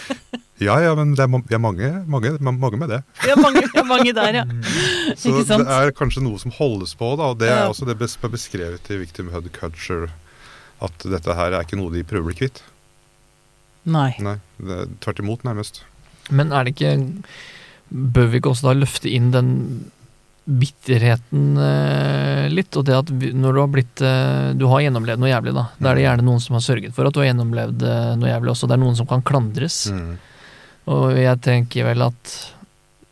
[0.62, 3.00] ja ja, men det er, ma- er mange, mange, mange med det.
[3.24, 4.44] Det er mange, mange der, ja.
[5.18, 5.66] Så Ikke sant?
[5.66, 7.24] det er kanskje noe som holdes på, da.
[7.34, 7.68] Og det er Ja.
[7.68, 10.08] også det som er beskrevet i Victimhood Culture.
[10.84, 12.62] At dette her er ikke noe de prøver å bli kvitt.
[13.84, 14.12] Nei.
[14.24, 15.82] Nei, er tvert imot, nærmest.
[16.32, 16.94] Men er det ikke
[17.94, 19.50] Bør vi ikke også da løfte inn den
[20.44, 22.74] bitterheten eh, litt?
[22.80, 25.66] Og det at når du har blitt eh, Du har gjennomlevd noe jævlig, da.
[25.78, 28.32] Da er det gjerne noen som har sørget for at du har gjennomlevd eh, noe
[28.32, 28.70] jævlig også.
[28.70, 29.84] Det er noen som kan klandres.
[29.92, 30.16] Mm.
[30.94, 32.34] Og jeg tenker vel at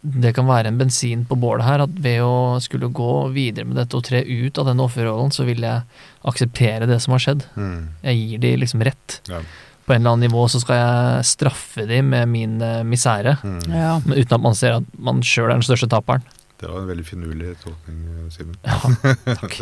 [0.03, 3.77] det kan være en bensin på bålet her, at ved å skulle gå videre med
[3.79, 5.85] dette og tre ut av denne offerrollen, så vil jeg
[6.27, 7.45] akseptere det som har skjedd.
[7.55, 7.85] Mm.
[8.03, 9.21] Jeg gir de liksom rett.
[9.31, 9.38] Ja.
[9.87, 13.62] På en eller annen nivå så skal jeg straffe de med min uh, misere, Mm.
[13.71, 13.97] Ja.
[14.05, 16.23] men uten at man ser at man sjøl er den største taperen.
[16.62, 18.55] Det var en veldig finurlig tolkning, eh, Simen.
[18.62, 18.79] Ja,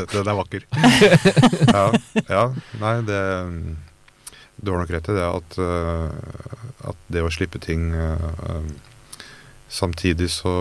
[0.12, 0.66] den er vakker.
[1.76, 1.84] ja,
[2.28, 2.42] ja,
[2.80, 3.20] nei, det
[4.60, 8.66] Du har nok rett i det at, eh, at det å slippe ting eh, eh,
[9.70, 10.52] Samtidig så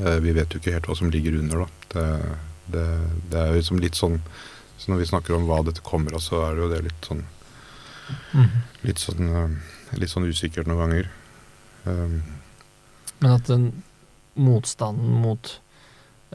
[0.00, 1.68] eh, Vi vet jo ikke helt hva som ligger under, da.
[1.92, 2.06] Det,
[2.72, 2.86] det,
[3.32, 4.16] det er jo liksom litt sånn
[4.78, 7.10] Så når vi snakker om hva dette kommer av, så er det jo det litt
[7.10, 7.26] sånn
[8.32, 8.60] Mhm.
[8.86, 11.10] Litt sånn, eh, litt sånn usikkert noen ganger.
[11.84, 12.22] Um,
[13.20, 13.82] Men at den
[14.36, 15.60] motstanden mot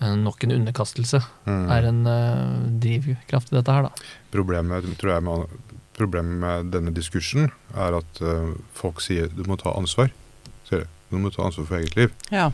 [0.02, 1.70] eh, nok en underkastelse mm.
[1.72, 4.06] er en uh, drivkraft i dette her, da.
[4.34, 9.58] Problemet, tror jeg, med, problemet med denne diskursen er at uh, folk sier du må
[9.62, 10.14] ta ansvar.
[11.16, 11.22] De.
[11.22, 12.12] Du må ta ansvar for eget liv.
[12.32, 12.52] ja.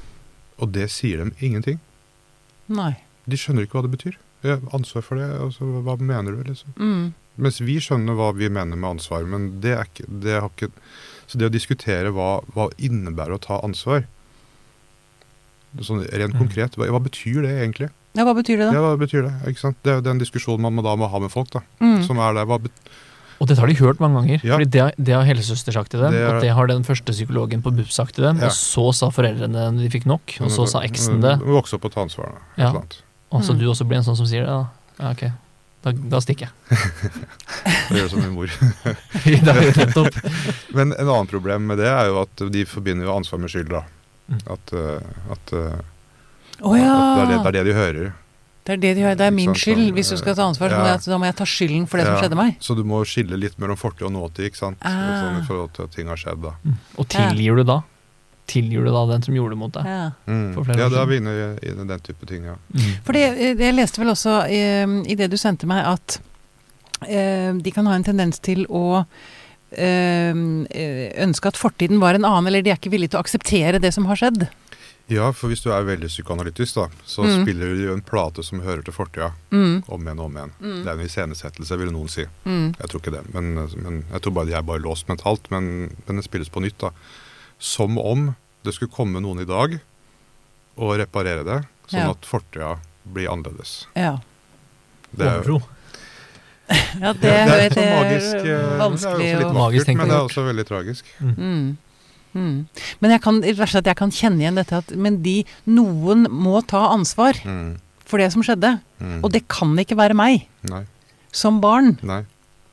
[0.62, 1.80] Og det sier dem ingenting.
[2.70, 2.92] Nei.
[3.26, 4.18] De skjønner ikke hva det betyr.
[4.78, 6.76] Ansvar for det, altså hva mener du, liksom?
[6.78, 7.14] Mm.
[7.42, 10.70] Mens vi skjønner hva vi mener med ansvar, men det er ikke, det har ikke
[11.32, 14.04] Så det å diskutere hva, hva innebærer å ta ansvar
[15.80, 16.40] Sånn rent Mm.
[16.44, 17.90] konkret, hva, hva betyr det egentlig?
[18.14, 18.74] Ja, hva betyr det da?
[18.76, 19.34] Ja, hva betyr det?
[19.48, 19.78] Ikke sant?
[19.84, 21.62] Det er jo den diskusjonen man da må ha med folk, da.
[21.80, 22.04] Mm.
[22.06, 22.46] Som er der.
[22.46, 22.72] Hva bet
[23.42, 24.44] Og dette har de hørt mange ganger.
[24.46, 24.54] Ja.
[24.54, 27.10] Fordi det, det har helsesøster sagt til dem, Det er- og det har den første
[27.16, 28.52] psykologen på BUP sagt til dem, Ja.
[28.52, 31.40] og så sa foreldrene når de fikk nok, og så sa eksen det.
[31.42, 32.36] Du må Vokse opp og ta ansvar.
[32.56, 32.70] Da, Ja.
[33.32, 33.60] Og så Mm.
[33.60, 34.68] du også blir en sånn som sier det, da.
[35.00, 35.32] Ja, ok.
[35.82, 36.52] Da, da stikker jeg.
[37.90, 38.46] Da gjør det som min mor.
[39.26, 40.14] det er jo nettopp.
[40.78, 43.70] Men en annen problem med det er jo at de forbinder jo ansvar med skyld,
[43.74, 43.82] da.
[44.30, 44.42] Mm.
[44.54, 45.00] At, eh,
[45.34, 45.82] at, eh,
[46.62, 46.94] Å ja!
[46.94, 48.14] at det, er det, det er det de hører.
[48.62, 49.16] Det er det de gjør.
[49.18, 49.88] Det er min skyld.
[49.96, 50.94] Hvis du skal ta ansvar, så må ja.
[50.94, 52.52] jeg, da må jeg ta skylden for det som skjedde meg.
[52.62, 54.78] Så du må skille litt mellom fortid og nåtid, ikke sant.
[54.86, 55.00] Ah.
[55.24, 56.76] Sånn I forhold til at ting har skjedd, da.
[57.02, 57.80] Og tilgir du da?
[58.52, 59.90] Tilgir du da den som gjorde det mot deg?
[59.90, 60.06] Ja.
[60.30, 60.62] Mm.
[60.76, 62.58] Ja, da er vi inne i, den type ting, ja.
[62.76, 62.88] Mm.
[63.08, 66.20] For det, eh, jeg leste vel også eh, i det du sendte meg, at
[67.08, 69.06] eh, de kan ha en tendens til å
[69.72, 73.94] ønske at fortiden var en annen, eller de er ikke villige til å akseptere det
[73.96, 74.42] som har skjedd.
[75.12, 77.42] Ja, for hvis du er veldig psykoanalytisk, da, så Mm.
[77.44, 79.84] spiller du jo en plate som hører til fortida, Mm.
[79.90, 80.54] om igjen og om igjen.
[80.62, 80.78] Mm.
[80.84, 82.26] Det er en iscenesettelse, ville noen si.
[82.46, 82.76] Mm.
[82.80, 85.50] Jeg tror ikke det, men, men jeg tror bare de er bare låst mentalt.
[85.52, 86.92] Men, men det spilles på nytt, da.
[87.60, 89.80] Som om det skulle komme noen i dag
[90.78, 91.60] og reparere det,
[91.92, 92.10] sånn Ja.
[92.12, 92.78] at fortida
[93.12, 93.88] blir annerledes.
[93.96, 94.18] Ja.
[95.12, 95.60] Det er, jo
[97.02, 100.08] ja, det, det er det, er magisk eh, Det er vanskelig også litt vakkert, men
[100.08, 101.06] det er også veldig tragisk.
[101.20, 101.78] mm.
[102.34, 102.68] Mm.
[103.02, 107.34] Men jeg kan, jeg kan kjenne igjen dette at Men de, noen må ta ansvar
[107.44, 107.78] Mm.
[108.06, 108.80] for det som skjedde.
[109.02, 109.20] Mm.
[109.24, 110.86] Og det kan ikke være meg, Nei.
[111.32, 112.24] som barn, Nei.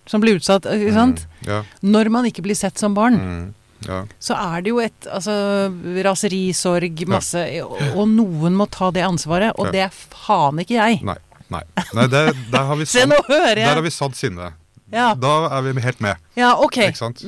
[0.07, 0.67] som blir utsatt.
[0.67, 1.27] Ikke sant?
[1.43, 1.47] Mm.
[1.49, 1.63] Ja.
[1.83, 3.55] Når man ikke blir sett som barn, Mm.
[3.87, 4.05] ja.
[4.21, 5.71] så er det jo et altså,
[6.05, 9.71] raseri, sorg, masse og, og noen må ta det ansvaret, og Ja.
[9.73, 11.03] det er faen ikke jeg.
[11.05, 11.17] Nei.
[11.51, 11.63] Nei.
[11.95, 14.53] Nei der, der har vi Se, nå hører der har vi sant sinne.
[14.93, 16.17] Ja, Da er vi helt med.
[16.37, 16.79] ja ok.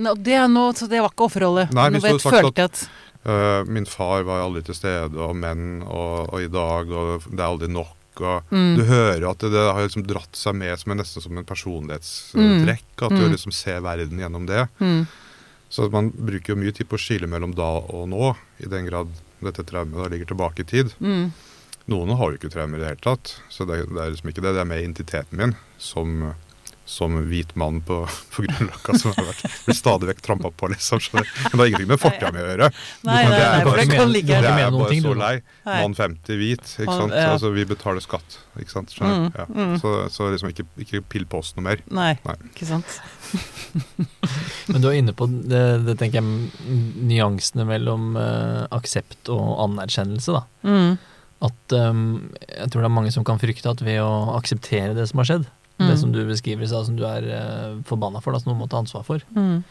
[0.01, 1.69] Nå, det, nå, så det var ikke offerrolle.
[1.77, 2.89] Nei, hvis du hadde sagt at
[3.21, 7.37] Uh, min far var aldri til stede, og menn, og, og i dag, og det
[7.37, 7.91] er aldri nok.
[8.17, 11.21] Og mm, Du hører at det, det har liksom dratt seg med som en, nesten
[11.27, 12.87] som en personlighetstrekk.
[13.03, 13.31] At du Mm.
[13.35, 14.67] liksom ser verden gjennom det.
[14.81, 15.07] mm,
[15.71, 18.87] Så man bruker jo mye tid på å skille mellom da og nå, i den
[18.89, 19.09] grad
[19.45, 20.95] dette traumet ligger tilbake i tid.
[20.99, 21.33] mm,
[21.89, 24.43] Noen har jo ikke traumer i det hele tatt, så det, det er liksom ikke
[24.43, 24.55] det.
[24.57, 26.35] Det er med identiteten min som,
[26.91, 28.01] som hvit mann på,
[28.35, 30.99] på Grünerløkka som har vært, blir stadig vekk trampa på, liksom.
[31.05, 32.69] Så det, men det har ingenting med fortida mi å gjøre.
[33.07, 35.33] Nei, nei, det er bare- det med er bare ting, så lei.
[35.69, 37.15] Mann 50 hvit, ikke sant.
[37.15, 37.29] ja.
[37.37, 38.95] Altså, vi betaler skatt, ikke sant.
[38.99, 39.47] Mm, Ja.
[39.47, 39.77] mm.
[39.83, 41.85] Så, så liksom ikke, ikke pill på oss noe mer.
[41.95, 42.37] Nei, Nei.
[42.51, 42.99] ikke sant.
[44.71, 46.51] Men du er inne på det, det tenker jeg,
[47.11, 50.43] nyansene mellom uh, aksept og anerkjennelse, da.
[50.67, 50.99] Mm,
[51.47, 52.03] At um,
[52.45, 55.31] jeg tror det er mange som kan frykte at ved å akseptere det som har
[55.31, 55.47] skjedd,
[55.81, 55.89] Mm.
[55.89, 58.59] det som du beskriver i stad, som du er uh, forbanna for, da, som du
[58.61, 59.63] må ta ansvar for, mm,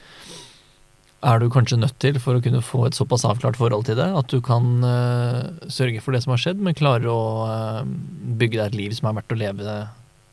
[1.22, 4.08] er du kanskje nødt til for å kunne få et såpass avklart forhold til det,
[4.16, 7.82] at du kan uh, sørge for det som har skjedd, men klarer å uh,
[8.40, 9.80] bygge deg et liv som er verdt å leve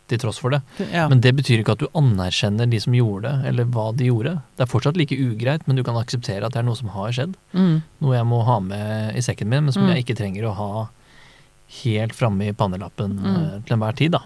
[0.06, 0.60] til tross for det.
[0.94, 1.08] Ja.
[1.10, 4.36] Men det betyr ikke at du anerkjenner de som gjorde det, eller hva de gjorde.
[4.54, 7.10] Det er fortsatt like ugreit, men du kan akseptere at det er noe som har
[7.16, 7.34] skjedd.
[7.58, 7.80] Mm.
[8.06, 9.90] Noe jeg må ha med i sekken min, men som Mm.
[9.96, 10.70] jeg ikke trenger å ha
[11.82, 13.26] helt framme i pannelappen Mm.
[13.34, 14.12] eh, til enhver tid.
[14.14, 14.22] da.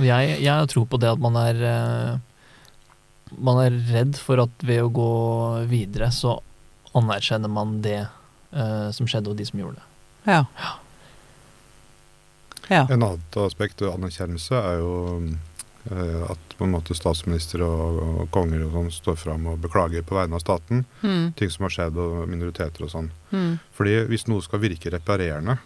[0.00, 2.20] Jeg, jeg tror på det at man er eh,
[3.36, 5.10] Man er redd for at ved å gå
[5.68, 6.38] videre, så
[6.96, 8.02] anerkjenner man det
[8.52, 9.86] uh, som skjedde, og de som gjorde det.
[10.28, 10.42] Ja.
[12.68, 12.82] Ja.
[12.92, 14.92] En annet aspekt av anerkjennelse er jo
[15.88, 20.04] uh, at på en måte statsminister og, og konger og sånn står fram og beklager
[20.04, 21.32] på vegne av staten Mm.
[21.40, 23.08] ting som har skjedd, og minoriteter og sånn.
[23.32, 23.56] Mm.
[23.74, 25.56] Fordi hvis noe skal virke reparerende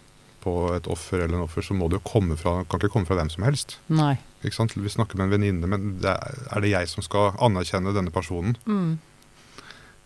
[0.47, 3.09] på et offer eller en offer, så må det jo komme fra, kan ikke komme
[3.09, 3.75] fra hvem som helst.
[3.91, 4.13] Nei.
[4.45, 4.73] Ikke sant?
[4.79, 8.13] Vi snakker med en venninne, men det er, er det jeg som skal anerkjenne denne
[8.15, 8.55] personen?
[8.69, 8.95] Mm.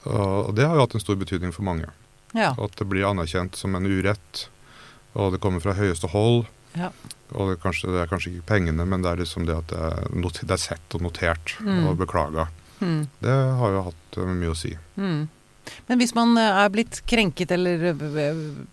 [0.09, 1.89] Og det har jo hatt en stor betydning for mange.
[2.33, 2.53] Ja.
[2.57, 4.47] At det blir anerkjent som en urett,
[5.13, 6.45] og det kommer fra høyeste hold.
[6.79, 6.89] Ja.
[7.35, 9.69] Og det, er kanskje, det er kanskje ikke pengene, men det er liksom det at
[9.71, 11.85] det er, not, det er sett og notert Mm.
[11.91, 12.47] og beklaga.
[12.81, 13.03] Mm.
[13.21, 14.71] Det har jo hatt eh, mye å si.
[14.97, 15.27] Mm.
[15.89, 17.91] Men hvis man eh, er blitt krenket eller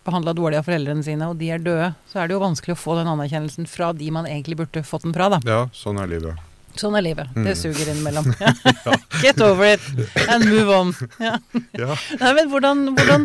[0.06, 2.82] behandla dårlig av foreldrene sine, og de er døde, så er det jo vanskelig å
[2.82, 5.42] få den anerkjennelsen fra de man egentlig burde fått den fra, da.
[5.48, 6.47] Ja, sånn er livet.
[6.76, 7.28] Sånn er livet.
[7.34, 7.56] Det Mm.
[7.56, 8.28] suger innimellom.
[8.86, 8.94] Ja.
[9.22, 9.80] Get over it
[10.28, 10.92] and move on.
[11.18, 11.38] Ja.
[11.74, 11.96] Ja.
[12.20, 13.24] Nei, men hvordan, hvordan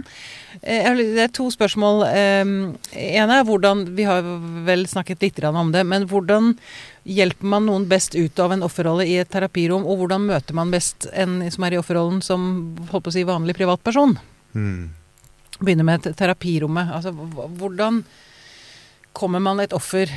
[0.63, 2.03] eh, Det er to spørsmål.
[2.07, 4.21] En er hvordan Vi har
[4.65, 6.55] vel snakket litt om det, men hvordan
[7.05, 10.71] hjelper man noen best ut av en offerrolle i et terapirom, og hvordan møter man
[10.71, 14.17] best en som er i offerrollen som holdt på å si vanlig privatperson?
[14.55, 14.89] Mm.
[15.59, 16.89] Begynner med et terapirommet.
[16.95, 18.03] Altså, hvordan
[19.13, 20.09] kommer man et offer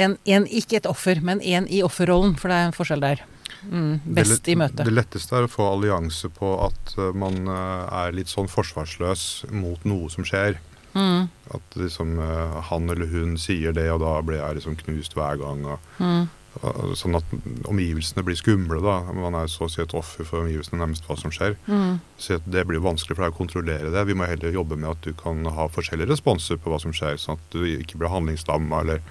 [0.00, 3.22] en, en, Ikke et offer, men en i offerrollen, for det er en forskjell der.
[3.68, 4.86] Mm, best det, i møte.
[4.86, 9.46] Det letteste er å få allianse på at eh, man eh, er litt sånn forsvarsløs
[9.52, 10.60] mot noe som skjer.
[10.94, 15.16] Mm, At liksom eh, han eller hun sier det, og da blir jeg liksom knust
[15.18, 15.62] hver gang.
[15.74, 16.22] Og, mm,
[16.60, 17.34] og, sånn at
[17.70, 18.80] omgivelsene blir skumle.
[18.82, 19.00] da.
[19.14, 21.56] Man er så å si et offer for omgivelsene nærmest hva som skjer.
[21.68, 24.06] mm, Så det blir vanskelig for deg å kontrollere det.
[24.08, 27.20] Vi må heller jobbe med at du kan ha forskjellige responser på hva som skjer,
[27.20, 29.04] sånn at du ikke blir handlingslamma eller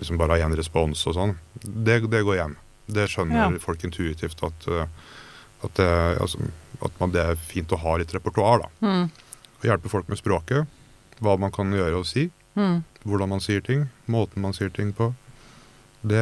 [0.00, 1.34] liksom bare ha én respons og sånn.
[1.62, 2.56] Det, det går hjem.
[2.86, 3.58] Det skjønner Ja.
[3.62, 4.86] folk intuitivt at, eh,
[5.64, 5.88] at, det,
[6.20, 6.38] altså,
[6.84, 8.64] at man, det er fint å ha litt repertoar.
[8.66, 8.68] da.
[8.86, 9.10] mm,
[9.62, 10.66] Å hjelpe folk med språket.
[11.22, 12.30] Hva man kan gjøre og si.
[12.56, 12.82] mm.
[13.04, 13.88] Hvordan man sier ting.
[14.08, 15.14] Måten man sier ting på.
[16.04, 16.20] Det,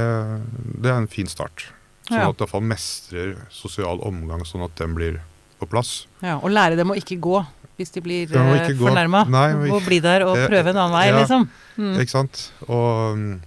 [0.83, 1.69] det er en fin start.
[2.09, 2.29] Sånn Ja.
[2.31, 5.21] at du iallfall mestrer sosial omgang, sånn at den blir
[5.61, 6.07] på plass.
[6.23, 7.45] Ja, og lære dem å ikke gå
[7.79, 9.25] hvis de blir Ja, eh, fornærma.
[9.73, 11.19] Og bli der og Eh, prøve en annen vei, ja.
[11.23, 11.49] liksom.
[11.79, 11.95] Mm.
[12.03, 12.51] Ikke sant?
[12.69, 13.41] Og, mm,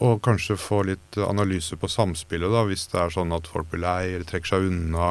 [0.00, 3.82] og kanskje få litt analyse på samspillet, da, hvis det er sånn at folk blir
[3.84, 5.10] lei eller trekker seg unna.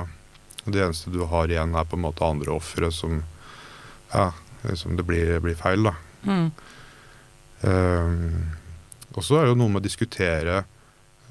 [0.66, 3.22] Og det eneste du har igjen, er på en måte andre ofre som
[4.12, 4.32] Ja,
[4.68, 5.94] liksom det blir, blir feil, da.
[6.28, 6.50] Mm.
[7.62, 8.50] Um,
[9.16, 10.64] og så er det jo noe med å diskutere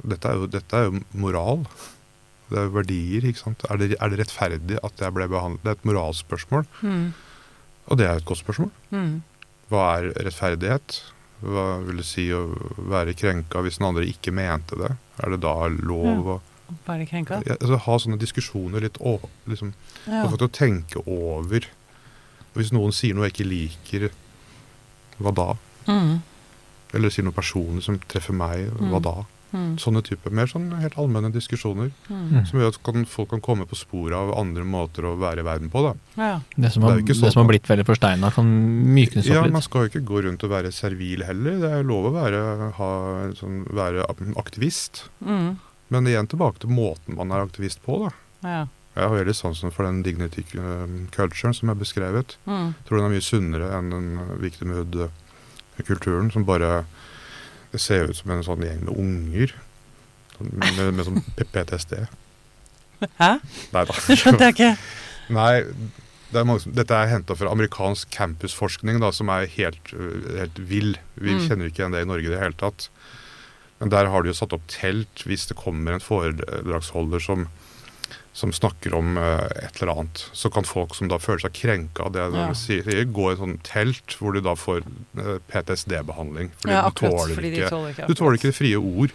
[0.00, 1.66] dette er, jo, dette er jo moral.
[2.48, 3.64] Det er jo verdier, ikke sant.
[3.68, 5.60] Er det, er det rettferdig at jeg ble behandlet?
[5.66, 7.10] Det er et moralspørsmål, Mm.
[7.90, 8.70] og det er et godt spørsmål.
[8.94, 9.18] Mm.
[9.68, 11.00] Hva er rettferdighet?
[11.40, 12.42] Hva vil det si å
[12.90, 14.90] være krenka hvis den andre ikke mente det?
[15.24, 16.40] Er det da lov å
[16.86, 17.40] Være krenka?
[17.46, 19.16] ja, altså, Ha sånne diskusjoner litt å,
[19.50, 19.72] liksom,
[20.06, 20.26] Ja.
[20.28, 21.66] Til å tenke over
[22.54, 24.10] Hvis noen sier noe jeg ikke liker,
[25.20, 25.48] hva da?
[25.86, 26.20] Mm.
[26.94, 29.02] Eller sier noe personlig som treffer meg, hva Mm.
[29.02, 29.14] da?
[29.52, 29.76] Mm.
[29.82, 32.46] Sånne typer, Mer sånn helt allmenne diskusjoner Mm.
[32.46, 35.42] som gjør at kan, folk kan komme på sporet av andre måter å være i
[35.42, 35.82] verden på.
[35.82, 35.94] da.
[36.16, 36.40] Ja.
[36.56, 38.46] Det som er har, det, sånn, det som har blitt veldig forsteina, kan
[38.94, 39.52] myknes Ja, litt.
[39.52, 41.58] Man skal jo ikke gå rundt og være servil heller.
[41.60, 42.90] Det er lov å være, ha,
[43.34, 45.08] sånn, være aktivist.
[45.24, 45.58] Mm.
[45.90, 48.04] Men igjen tilbake til måten man er aktivist på.
[48.08, 48.14] da.
[48.48, 48.66] Ja.
[48.96, 50.42] Jeg har veldig sansen for den dignity
[51.10, 52.36] culturen som er beskrevet.
[52.46, 52.74] Mm.
[52.74, 54.18] Jeg tror den er mye sunnere enn den
[55.78, 56.84] victimhood-kulturen som bare
[57.72, 59.54] det ser ut som en sånn gjeng med unger.
[60.40, 61.96] med, Med, med sånn PTSD.
[63.20, 63.32] Hæ?
[63.72, 63.96] Nei da.
[64.20, 64.70] Skjønte jeg ikke.
[65.32, 65.52] Nei,
[66.30, 69.92] det er mange dette er henta fra amerikansk campusforskning, da, som er helt,
[70.36, 70.96] helt vill.
[71.16, 71.46] Vi Mm.
[71.48, 72.88] kjenner ikke igjen det i Norge i det hele tatt.
[73.80, 77.46] Men der har de jo satt opp telt hvis det kommer en foredragsholder som,
[78.32, 80.22] som snakker om øh, et eller annet.
[80.32, 82.48] Så kan folk som da føler seg krenka av det Ja.
[82.54, 84.82] sier, gå i et sånt telt hvor du da får
[85.18, 86.50] øh, PTSD-behandling.
[86.62, 89.10] Fordi Ja, du, tåler Fordi de ikke, tåler ikke du tåler ikke det frie ord.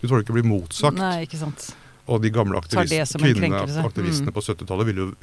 [0.00, 0.98] Du tåler ikke å bli motsagt.
[0.98, 1.70] Nei, ikke sant.
[2.08, 4.34] Og de gamle aktivist, kvinneaktivistene Mm.
[4.34, 5.14] på 70-tallet ville jo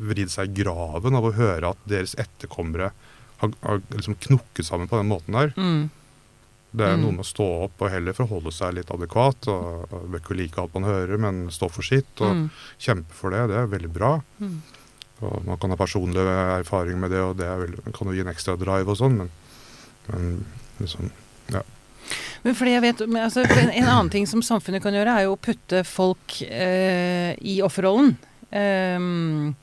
[0.00, 2.90] vridd seg i graven av å høre at deres etterkommere
[3.40, 5.54] har, har liksom knukket sammen på den måten der.
[5.56, 5.88] Mm.
[6.76, 7.02] Det er Mm.
[7.06, 9.48] noe med å stå opp og heller forholde seg litt adekvat.
[9.48, 12.50] og Bør ikke like alt man hører, men stå for sitt og Mm.
[12.78, 13.48] kjempe for det.
[13.48, 14.20] Det er veldig bra.
[14.40, 14.60] Mm.
[15.22, 16.20] Og man kan ha personlig
[16.60, 19.30] erfaring med det, og det veldig, kan jo gi en ekstra drive og sånn, men,
[20.12, 20.44] men
[20.78, 21.10] liksom
[22.44, 25.24] Men fordi jeg vet, men altså, en, en annen ting som samfunnet kan gjøre, er
[25.24, 28.16] jo å putte folk eh, i offerrollen.
[28.52, 29.54] ehm,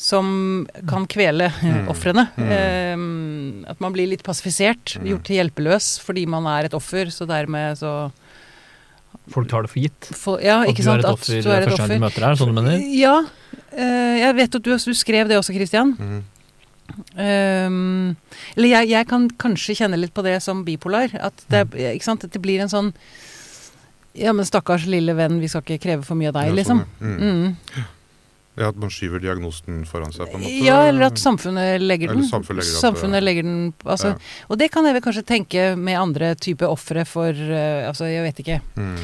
[0.00, 1.88] som kan kvele Mm.
[1.92, 2.22] ofrene.
[2.38, 2.48] Mm.
[2.56, 5.10] Ehm, at man blir litt passifisert, Mm.
[5.10, 8.10] gjort til hjelpeløs fordi man er et offer, så dermed så
[9.30, 10.08] Folk tar det for gitt.
[10.16, 11.04] for, Ja, At ikke du er sant.
[11.04, 12.00] At du er et første gang du offer.
[12.00, 12.78] møter her, sånn du mener?
[12.80, 13.24] Ja.
[13.76, 15.94] eh, jeg vet at du, du skrev det også, Christian.
[15.98, 16.22] mm,
[17.14, 18.16] Um,
[18.56, 21.12] eller jeg, jeg kan kanskje kjenne litt på det som bipolar.
[21.22, 22.24] At det, ikke sant?
[22.24, 22.92] at det blir en sånn
[24.18, 26.80] Ja, men stakkars lille venn, vi skal ikke kreve for mye av deg, liksom.
[27.00, 27.56] Mm.
[28.58, 30.64] Ja, At man skyver diagnosen foran seg, på en måte.
[30.66, 32.24] Ja, eller at samfunnet legger den.
[32.28, 34.18] Samfunnet legger Samfunnet legger den altså, Ja.
[34.50, 38.26] Og det kan jeg vel kanskje tenke med andre typer ofre for uh, Altså, jeg
[38.26, 38.60] vet ikke.
[38.76, 38.94] Mm.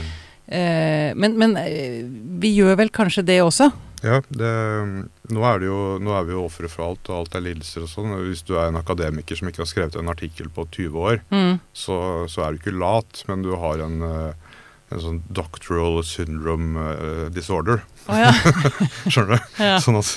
[0.47, 2.03] Uh, men men uh,
[2.43, 3.71] vi gjør vel kanskje det også?
[4.05, 4.51] Ja, det,
[5.33, 7.87] nå, er det jo, nå er vi jo ofre for alt, og alt er lidelser
[7.87, 8.13] og sånn.
[8.27, 11.57] Hvis du er en akademiker som ikke har skrevet en artikkel på 20 år, Mm.
[11.73, 11.97] så,
[12.29, 13.97] så er du ikke lat, men du har en,
[14.95, 17.83] en sånn doctoral syndrome uh, disorder.
[18.07, 18.31] Oh, ja.
[19.11, 19.49] Skjønner du?
[19.65, 19.79] ja.
[19.83, 20.13] Sånn at,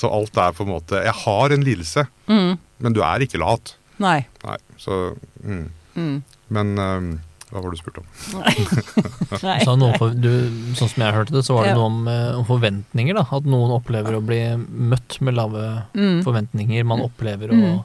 [0.00, 2.58] så alt er på en måte Jeg har en lidelse, Mm.
[2.82, 3.76] men du er ikke lat.
[4.02, 4.26] Nei.
[4.44, 5.14] Nei, så
[5.44, 5.64] mm.
[5.98, 6.16] Mm.
[6.54, 7.06] Men um,
[7.50, 8.08] hva var det du spurte om?
[8.42, 8.52] Nei.
[9.64, 10.28] Så for, du,
[10.76, 11.78] sånn som jeg hørte det, så var det Ja.
[11.78, 13.16] noe om, eh, om forventninger.
[13.16, 15.62] da, At noen opplever å bli møtt med lave
[15.96, 16.20] Mm.
[16.26, 16.84] forventninger.
[16.84, 17.84] Man opplever å Mm.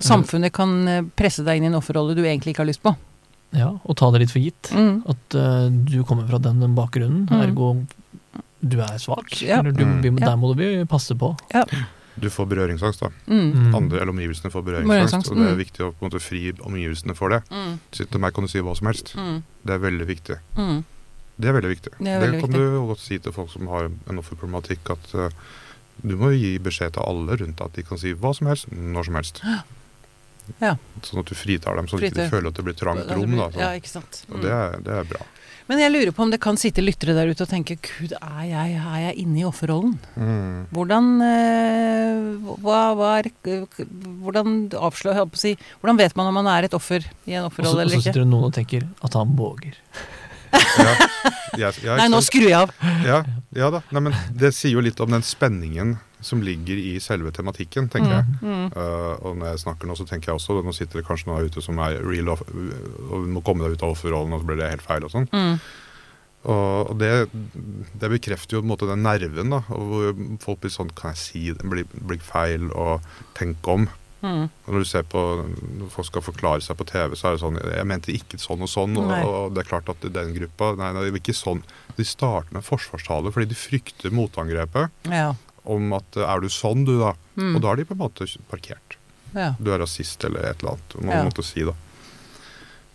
[0.00, 2.94] Samfunnet kan eh, presse deg inn i en offerrolle du egentlig ikke har lyst på.
[3.56, 4.70] Ja, og ta det litt for gitt.
[4.74, 5.00] Mm.
[5.10, 7.40] At uh, du kommer fra den, den bakgrunnen, Mm.
[7.42, 7.70] ergo
[8.60, 9.32] du er svak.
[9.42, 9.60] Ja.
[9.60, 10.20] Eller du, Mm.
[10.20, 11.34] der må du passe på.
[12.20, 13.08] Du får berøringsangst, da.
[13.26, 13.52] Mm.
[13.54, 13.74] Mm.
[13.74, 15.30] Andre eller omgivelsene får Berøringsangst.
[15.30, 15.60] Og det er mm.
[15.62, 17.40] viktig å på en måte fri omgivelsene for det.
[17.48, 17.78] Mm.
[17.96, 19.14] Til meg kan du si hva som helst.
[19.16, 19.42] Mm.
[19.64, 20.36] Det er veldig viktig.
[20.58, 20.84] Mm.
[21.40, 21.92] Det er veldig viktig.
[21.96, 22.68] Det veldig det kan viktig.
[22.76, 25.30] du godt si til folk som har en offerproblematikk, at uh,
[26.04, 29.08] du må gi beskjed til alle rundt at de kan si hva som helst, når
[29.08, 29.40] som helst.
[30.60, 30.74] Ja.
[31.06, 32.26] Sånn at du fritar dem, så de Fritar.
[32.26, 33.36] ikke føler at det blir trangt rom.
[33.36, 33.76] Da, Ja, sånn.
[33.80, 34.24] ikke sant.
[34.30, 35.22] Og det er, det er bra.
[35.70, 38.42] Men jeg lurer på om det kan sitte lyttere der ute og tenke Gud, er
[38.48, 39.92] jeg, er jeg inne i offerrollen?
[40.18, 40.64] Mm.
[40.74, 43.28] Hvordan øh, hva, hva er,
[44.24, 47.36] Hvordan avslør, jeg på å si, hvordan vet man om man er et offer i
[47.38, 48.00] en offerrolle eller ikke?
[48.00, 49.78] og så sitter det noen og tenker at han våger.
[51.58, 52.70] Ja, ja, Nei, nå skrur jeg av.
[53.04, 53.18] ja,
[53.56, 53.82] ja da.
[53.90, 58.18] Nei, men det sier jo litt om den spenningen som ligger i selve tematikken, tenker
[58.18, 58.38] jeg.
[58.44, 58.66] Mm.
[58.76, 61.40] Uh, og når jeg snakker nå, så tenker jeg også Nå sitter det kanskje noen
[61.40, 64.50] der ute som er real off, og må komme deg ut av offerrollen, og så
[64.50, 65.30] blir det helt feil og sånn.
[65.32, 65.56] Mm.
[66.50, 67.12] Og det,
[68.00, 69.60] det bekrefter jo på en måte den nerven, da.
[69.76, 71.66] Og hvor folk blir sånn Kan jeg si det?
[71.68, 73.04] Blir, blir feil og
[73.36, 73.88] tenke om.
[74.22, 74.50] Mm.
[74.68, 75.20] Når du ser på
[75.80, 78.60] Når folk skal forklare seg på TV, så er det sånn Jeg mente ikke sånn
[78.60, 78.98] og sånn.
[79.00, 81.62] Og, og det er klart at den gruppa Nei, nei, det er ikke sånn.
[81.96, 85.30] De starter med forsvarstale fordi de frykter motangrepet Ja.
[85.64, 87.14] om at Er du sånn, du, da?
[87.40, 87.54] Mm.
[87.56, 88.98] Og da er de på en måte parkert.
[89.32, 89.54] ja.
[89.58, 90.98] Du er rasist eller et eller annet.
[91.00, 91.24] Man Ja.
[91.24, 91.72] måtte si da.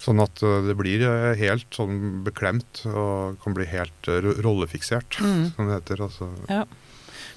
[0.05, 4.05] Sånn at uh, det blir uh, helt sånn beklemt og kan bli helt
[4.45, 5.55] rollefiksert, Mm.
[5.55, 6.03] som det heter.
[6.05, 6.30] Altså.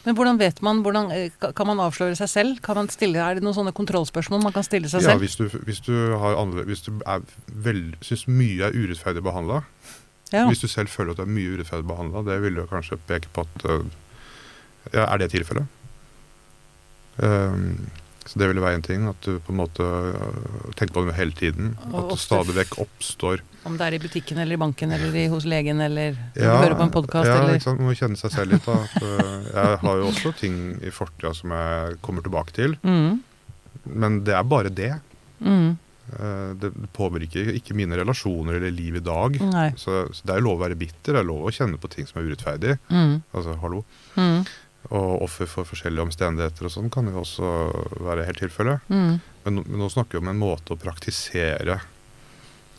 [0.04, 2.60] Men hvordan vet man hvordan, eh, Kan man avsløre seg selv?
[2.62, 5.20] Kan man stille, er det noen sånne kontrollspørsmål man kan stille seg Ja, selv?
[5.20, 9.62] hvis du, hvis du, har andre, hvis du er vel, syns mye er urettferdig behandla,
[10.32, 10.46] Ja.
[10.48, 13.28] hvis du selv føler at du er mye urettferdig behandla, det vil jo kanskje peke
[13.32, 13.84] på at uh,
[14.92, 15.66] Ja, er det tilfellet?
[17.18, 17.90] Um,
[18.28, 21.16] så det ville være en ting, at du på en måte uh, tenker på det
[21.16, 21.70] hele tiden.
[21.88, 25.16] Og At det stadig vekk oppstår Om det er i butikken eller i banken eller
[25.16, 27.62] i, hos legen eller Ja, du hører på en podkast ja, eller?
[27.70, 28.68] Man må kjenne seg selv litt.
[28.68, 28.76] Da.
[28.84, 33.10] At, uh, jeg har jo også ting i fortida som jeg kommer tilbake til, mm.
[34.04, 34.92] men det er bare det.
[35.40, 35.78] Mm.
[36.12, 39.40] Uh, det påvirker ikke mine relasjoner eller liv i dag.
[39.80, 41.96] Så, så det er jo lov å være bitter, det er lov å kjenne på
[41.96, 42.76] ting som er urettferdig.
[42.92, 43.20] Mm.
[43.32, 43.86] Altså, hallo.
[44.20, 44.42] Mm.
[44.88, 47.48] Og offer for forskjellige omstendigheter og sånn kan jo også
[48.06, 48.78] være helt tilfelle.
[48.88, 49.18] Mm.
[49.44, 51.76] Men, men nå snakker vi om en måte å praktisere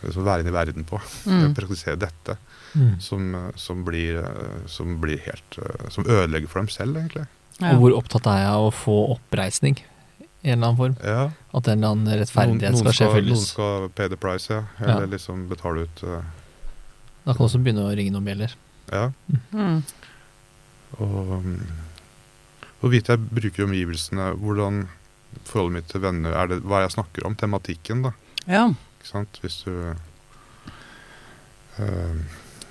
[0.01, 0.97] liksom være inne i verden på.
[1.29, 1.53] Mm.
[1.57, 2.37] Praktisere dette.
[2.73, 2.95] Mm.
[3.01, 4.21] Som, som, blir,
[4.69, 5.55] som blir helt
[5.89, 7.25] Som ødelegger for dem selv, egentlig.
[7.59, 7.73] Ja.
[7.73, 10.93] Og hvor opptatt er jeg av å få oppreisning i en eller annen form?
[11.03, 11.23] Ja.
[11.51, 13.33] At en eller annen rettferdighet noen, skal skje fylles.
[13.41, 14.61] noen skal pay the price, ja.
[14.79, 15.13] Eller Ja.
[15.17, 16.21] liksom betale ut uh,
[17.25, 18.55] Da kan du også begynne å ringe noen bjeller.
[18.93, 19.09] Ja.
[19.51, 19.81] Mm.
[21.03, 21.57] Og um,
[22.81, 24.87] hvorvidt jeg bruker omgivelsene Hvordan
[25.45, 28.11] forholdet mitt til venner er det, Hva jeg snakker om, tematikken, da.
[28.47, 28.67] ja.
[28.99, 29.39] Ikke sant?
[29.41, 29.71] Hvis du
[31.79, 32.15] øh,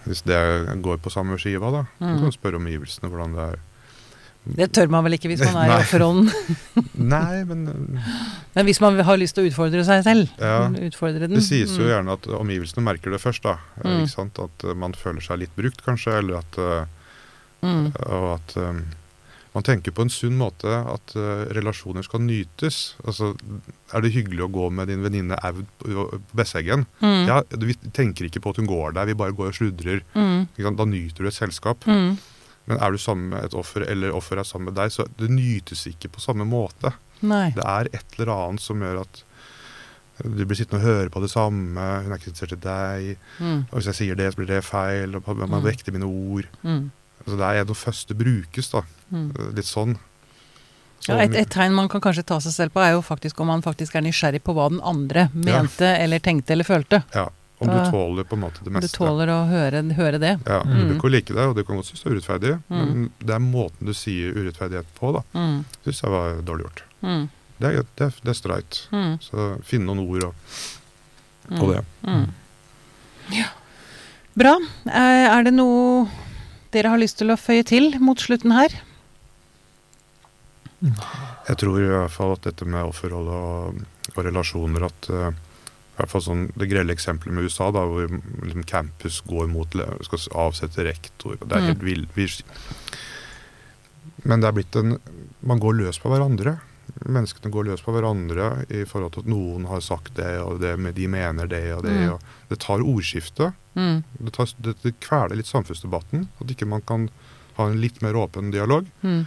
[0.05, 0.39] Hvis det
[0.83, 1.83] går på samme skiva, da.
[2.01, 2.15] Mm.
[2.19, 3.59] Du kan spørre omgivelsene hvordan det er.
[4.59, 6.31] Det tør man vel ikke hvis man er i offerrollen.
[7.15, 8.13] Nei, men eh,
[8.55, 10.69] Men hvis man har lyst til å utfordre seg selv, Ja.
[10.89, 11.91] utfordre den det sies jo mm.
[11.91, 13.43] gjerne at omgivelsene merker det først.
[13.45, 13.59] da.
[13.85, 14.31] Eh, Mm.
[14.45, 16.17] At man føler seg litt brukt, kanskje.
[16.23, 16.59] Eller at,
[17.61, 17.89] Mm.
[18.07, 18.55] og at
[19.55, 22.95] man tenker på en sunn måte at uh, relasjoner skal nytes.
[23.05, 23.33] Altså,
[23.95, 26.85] Er det hyggelig å gå med din venninne Aud på Besseggen?
[27.01, 27.27] Mm.
[27.27, 30.03] Ja, vi tenker ikke på at hun går der, vi bare går og sludrer.
[30.15, 30.49] Mm.
[30.77, 31.87] Da nyter du et selskap.
[31.89, 32.19] Mm.
[32.69, 35.31] Men er du sammen med et offer, eller offeret er sammen med deg, så det
[35.33, 36.93] nytes ikke på samme måte.
[37.25, 37.49] Nei.
[37.57, 39.25] Det er et eller annet som gjør at
[40.19, 43.61] du blir sittende og høre på det samme, hun er ikke interessert i deg, Mm.
[43.71, 45.65] og hvis jeg sier det, så blir det feil, og man Mm.
[45.65, 46.49] vekter mine ord.
[47.27, 48.83] Altså det er noe først det brukes, da.
[49.13, 49.33] Mm.
[49.57, 49.97] Litt sånn.
[51.01, 53.39] Så, Ja, et, et tegn man kan kanskje ta seg selv på, er jo faktisk
[53.41, 57.03] om man faktisk er nysgjerrig på hva den andre mente eller tenkte eller følte.
[57.15, 57.29] ja,
[57.61, 58.91] om da- du tåler på en måte det meste.
[58.91, 60.41] Du tåler å høre, høre det.
[60.47, 60.89] Ja, Du Mm.
[60.95, 62.87] Du kan like det, og du kan godt synes det er urettferdig, Mm.
[62.95, 65.23] men det er måten du sier urettferdighet på, da.
[65.35, 65.65] Mm.
[65.85, 66.83] Syns jeg var dårlig gjort.
[67.03, 67.29] Mm.
[67.61, 68.89] Det er, det det er streit.
[68.93, 69.19] Mm.
[69.21, 70.35] Så finne noen ord og,
[71.51, 71.63] Mm.
[71.63, 71.85] og det.
[72.07, 72.29] Mm.
[73.33, 73.47] Ja.
[74.37, 74.57] Bra.
[74.87, 76.09] Eh, Er det noe
[76.75, 78.75] dere har lyst til å føye til mot slutten her?
[81.49, 83.81] Jeg tror i hvert fall at dette med offerrolle og,
[84.15, 88.07] og relasjoner at uh, i hvert fall sånn Det grelle eksempelet med USA, da, hvor
[88.07, 89.75] liksom, campus går mot
[90.07, 91.69] skal avsette rektor Det er Mm.
[91.73, 92.37] helt vill, vill.
[94.23, 94.99] Men det er blitt en
[95.43, 96.59] Man går løs på hverandre.
[97.09, 100.75] Menneskene går løs på hverandre i forhold til at noen har sagt det, og det,
[100.97, 101.97] de mener det og det.
[101.97, 102.13] Mm.
[102.15, 103.51] Og det tar ordskifte.
[103.79, 104.03] Mm.
[104.19, 106.29] Det, tar, det, det kveler litt samfunnsdebatten.
[106.43, 107.09] At ikke man kan
[107.59, 108.89] ha en litt mer åpen dialog.
[109.03, 109.27] Mm.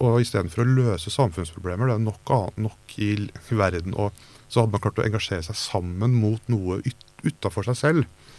[0.00, 4.14] Og istedenfor å løse samfunnsproblemer, det er nok annet nok i i verden, og
[4.50, 8.36] så hadde man klart å engasjere seg sammen mot noe ut, utafor seg selv.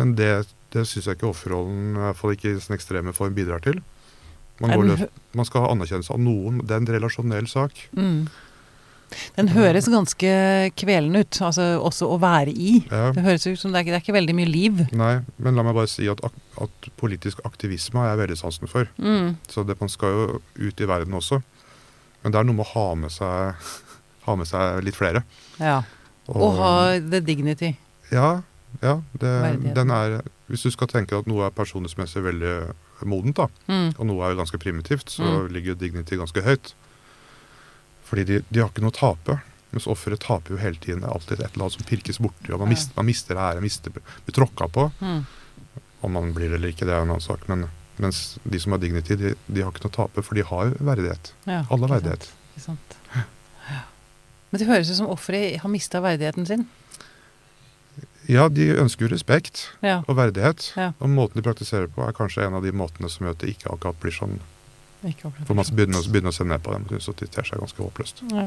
[0.00, 0.30] Men det,
[0.72, 3.82] det syns jeg ikke offerrollen, i hvert fall ikke i sin ekstreme form, bidrar til.
[4.62, 5.04] Man, Er løs,
[5.34, 6.62] man skal ha anerkjennelse av noen.
[6.62, 7.72] Det er en relasjonell sak.
[7.98, 8.28] Mm.
[9.36, 10.28] Den høres ganske
[10.80, 12.78] kvelende ut, altså også å være i.
[12.88, 13.10] Ja.
[13.12, 14.80] Det høres ut som det er, ikke- det er ikke veldig mye liv.
[14.96, 18.88] Nei, men la meg bare si at, at politisk aktivisme har jeg veldig sansen for.
[18.98, 19.36] Mm.
[19.52, 21.42] Så det, man skal jo ut i verden også.
[22.22, 23.54] Men det er noe med å ha med seg,
[24.24, 25.24] ha med seg litt flere.
[25.60, 25.82] Ja.
[26.28, 27.74] Og ha the dignity.
[28.12, 28.42] Ja,
[28.80, 32.54] ja det, den er Hvis du skal tenke at noe er personlighetsmessig veldig
[33.08, 33.94] modent, da, Mm.
[33.98, 35.52] og noe er jo ganske primitivt, så Mm.
[35.52, 36.74] ligger jo dignity ganske høyt.
[38.04, 39.38] Fordi de, de har ikke noe å tape.
[39.72, 41.00] Mens offeret taper jo hele tiden.
[41.00, 43.62] Det er alltid et eller annet som pirkes borti, og man, mister, man mister ære,
[43.64, 44.90] mister, blir tråkka på.
[45.00, 45.22] Mm.
[46.02, 47.48] Om man blir det eller ikke, det er en annen sak.
[47.48, 47.68] Men
[48.02, 50.74] mens de som har dignity, de, de har ikke noe å tape, for de har
[50.76, 51.32] verdighet.
[51.46, 52.28] Ja, Alle har sant, verdighet.
[52.52, 52.96] ikke sant.
[53.16, 53.24] Ja.
[54.52, 56.66] Men det høres ut som offeret har mista verdigheten sin.
[58.30, 60.02] Ja, de ønsker jo respekt Ja.
[60.06, 60.72] og verdighet.
[60.76, 60.92] Ja.
[61.00, 63.54] Og måten de praktiserer på, er kanskje en av de måtene som gjør at det
[63.56, 64.38] ikke akkurat blir sånn
[65.04, 66.84] Ikke For man begynner, begynner å se ned på dem.
[66.92, 68.20] Synes at de ter seg ganske håpløst.
[68.30, 68.44] Ja,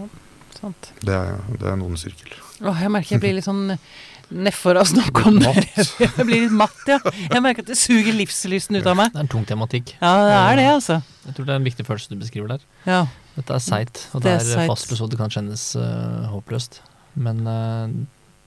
[0.61, 0.91] sant.
[1.03, 2.31] Det er, det er en ond sirkel.
[2.63, 3.73] Åh, jeg merker jeg blir litt sånn
[4.31, 5.51] nedfor av å snakke om det.
[5.99, 6.95] Jeg blir litt matt, ja.
[7.29, 9.11] Jeg merker at det suger livslysten ut av meg.
[9.13, 9.91] Det er en tung tematikk.
[9.99, 10.97] Ja, det er det, altså.
[11.27, 12.63] Jeg tror det er en viktig følelse du beskriver der.
[12.87, 13.03] Ja.
[13.35, 14.71] Dette er seigt, og Det det er er, seigt.
[14.71, 16.79] fastløst, og det kan kjennes uh, håpløst.
[17.21, 17.93] Men øh,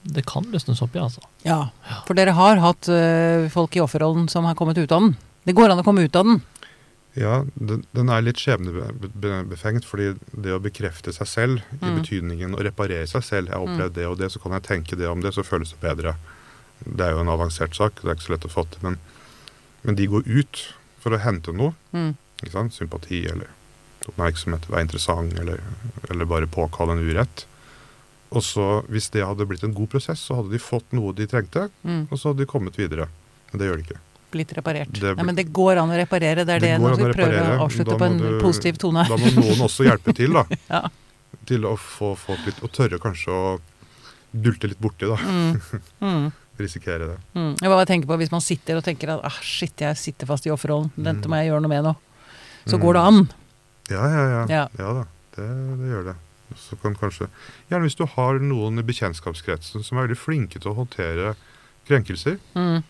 [0.09, 1.21] det kan løsnes opp i, altså.
[1.45, 1.59] ja.
[2.09, 5.17] For dere har hatt uh, folk i offerrollen som har kommet ut av den.
[5.45, 6.41] Det går an å komme ut av den.
[7.19, 11.97] Ja, den, den er litt skjebnebefengt, fordi det å bekrefte seg selv i Mm.
[12.01, 14.97] betydningen å reparere seg selv Jeg har opplevd det og det, så kan jeg tenke
[14.97, 16.15] det om det, så føles det bedre.
[16.85, 18.83] Det er jo en avansert sak, det er ikke så lett å få til.
[18.83, 18.99] Men,
[19.83, 20.63] men de går ut
[21.03, 21.75] for å hente noe.
[21.93, 22.15] Mm.
[22.43, 22.77] Ikke sant?
[22.77, 23.51] Sympati eller
[24.09, 25.61] oppmerksomhet, være interessant, eller,
[26.11, 27.47] eller bare påkalle en urett.
[28.31, 31.27] Og så, hvis det hadde blitt en god prosess, så hadde de fått noe de
[31.27, 32.09] trengte, Mm.
[32.11, 33.09] og så hadde de kommet videre.
[33.53, 34.01] Men det gjør de ikke.
[34.31, 34.91] Blitt reparert.
[34.93, 36.45] Det Nei, men det går an å reparere.
[36.45, 39.07] Det er det, Det nå skal vi prøve å avslutte på en du- positiv tone.
[39.09, 40.45] Da må noen også hjelpe til, da.
[40.69, 40.83] Ja.
[41.49, 43.61] Til å få folk litt Og tørre kanskje å
[44.37, 45.17] dulte litt borti, da.
[45.17, 45.81] Mm.
[46.05, 46.33] Mm.
[46.59, 47.19] Risikere det.
[47.35, 47.55] Mm.
[47.63, 50.45] Jeg bare tenker på Hvis man sitter og tenker at ah, shit, jeg sitter fast
[50.47, 51.31] i offerrollen, dette Mm.
[51.31, 51.97] må jeg gjøre noe med nå.
[52.67, 52.83] Så Mm.
[52.85, 53.29] går det an.
[53.89, 54.47] Ja, ja, ja.
[54.49, 54.69] Ja.
[54.77, 55.05] Ja da,
[55.37, 55.49] det,
[55.81, 56.17] det gjør det.
[56.57, 57.29] Så kan kanskje
[57.71, 61.35] Gjerne hvis du har noen i bekjentskapskretsen som er veldig flinke til å håndtere
[61.89, 62.83] krenkelser, Mm.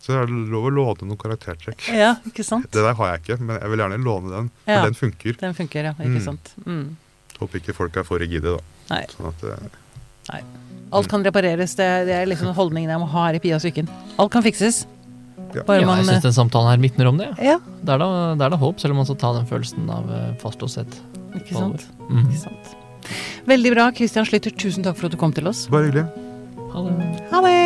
[0.00, 1.88] så er det lov å låne noen karaktertrekk.
[1.92, 2.70] Ja, ikke sant?
[2.70, 4.50] Det der har jeg ikke, men jeg vil gjerne låne den.
[4.64, 4.84] For Ja.
[4.84, 5.36] den funker.
[5.40, 5.92] Den funker, ja.
[5.92, 6.24] Ikke Mm.
[6.24, 6.52] sant.
[6.66, 6.96] Mm.
[7.40, 8.58] Håper ikke folk er for rigide, da.
[8.90, 9.06] Nei.
[9.06, 9.72] Sånn at det,
[10.92, 11.74] Alt kan repareres.
[11.74, 13.88] Det, det er liksom holdningen jeg må ha her i Pia Psyken.
[14.18, 14.86] Alt kan fikses.
[15.54, 15.62] Ja.
[15.66, 17.28] Bare ja, man jeg syns den samtalen her vitner om det.
[17.42, 19.90] Ja, Det er da, det er da håp, selv om man skal ta den følelsen
[19.90, 21.00] av øh, fastlåshet.
[21.34, 21.86] ikke sant.
[22.08, 22.24] Mm.
[22.28, 22.74] Ikke sant.
[23.48, 23.90] Veldig bra.
[23.96, 25.66] Christian Slytter, tusen takk for at du kom til oss.
[25.72, 26.06] Bare hyggelig.
[26.74, 27.12] Ha det.
[27.32, 27.60] Ha det.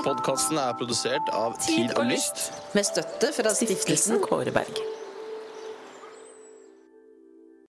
[0.00, 2.48] Podkasten er produsert av Tid og Lyst.
[2.74, 4.99] Med støtte fra stiftelsen Kåreberg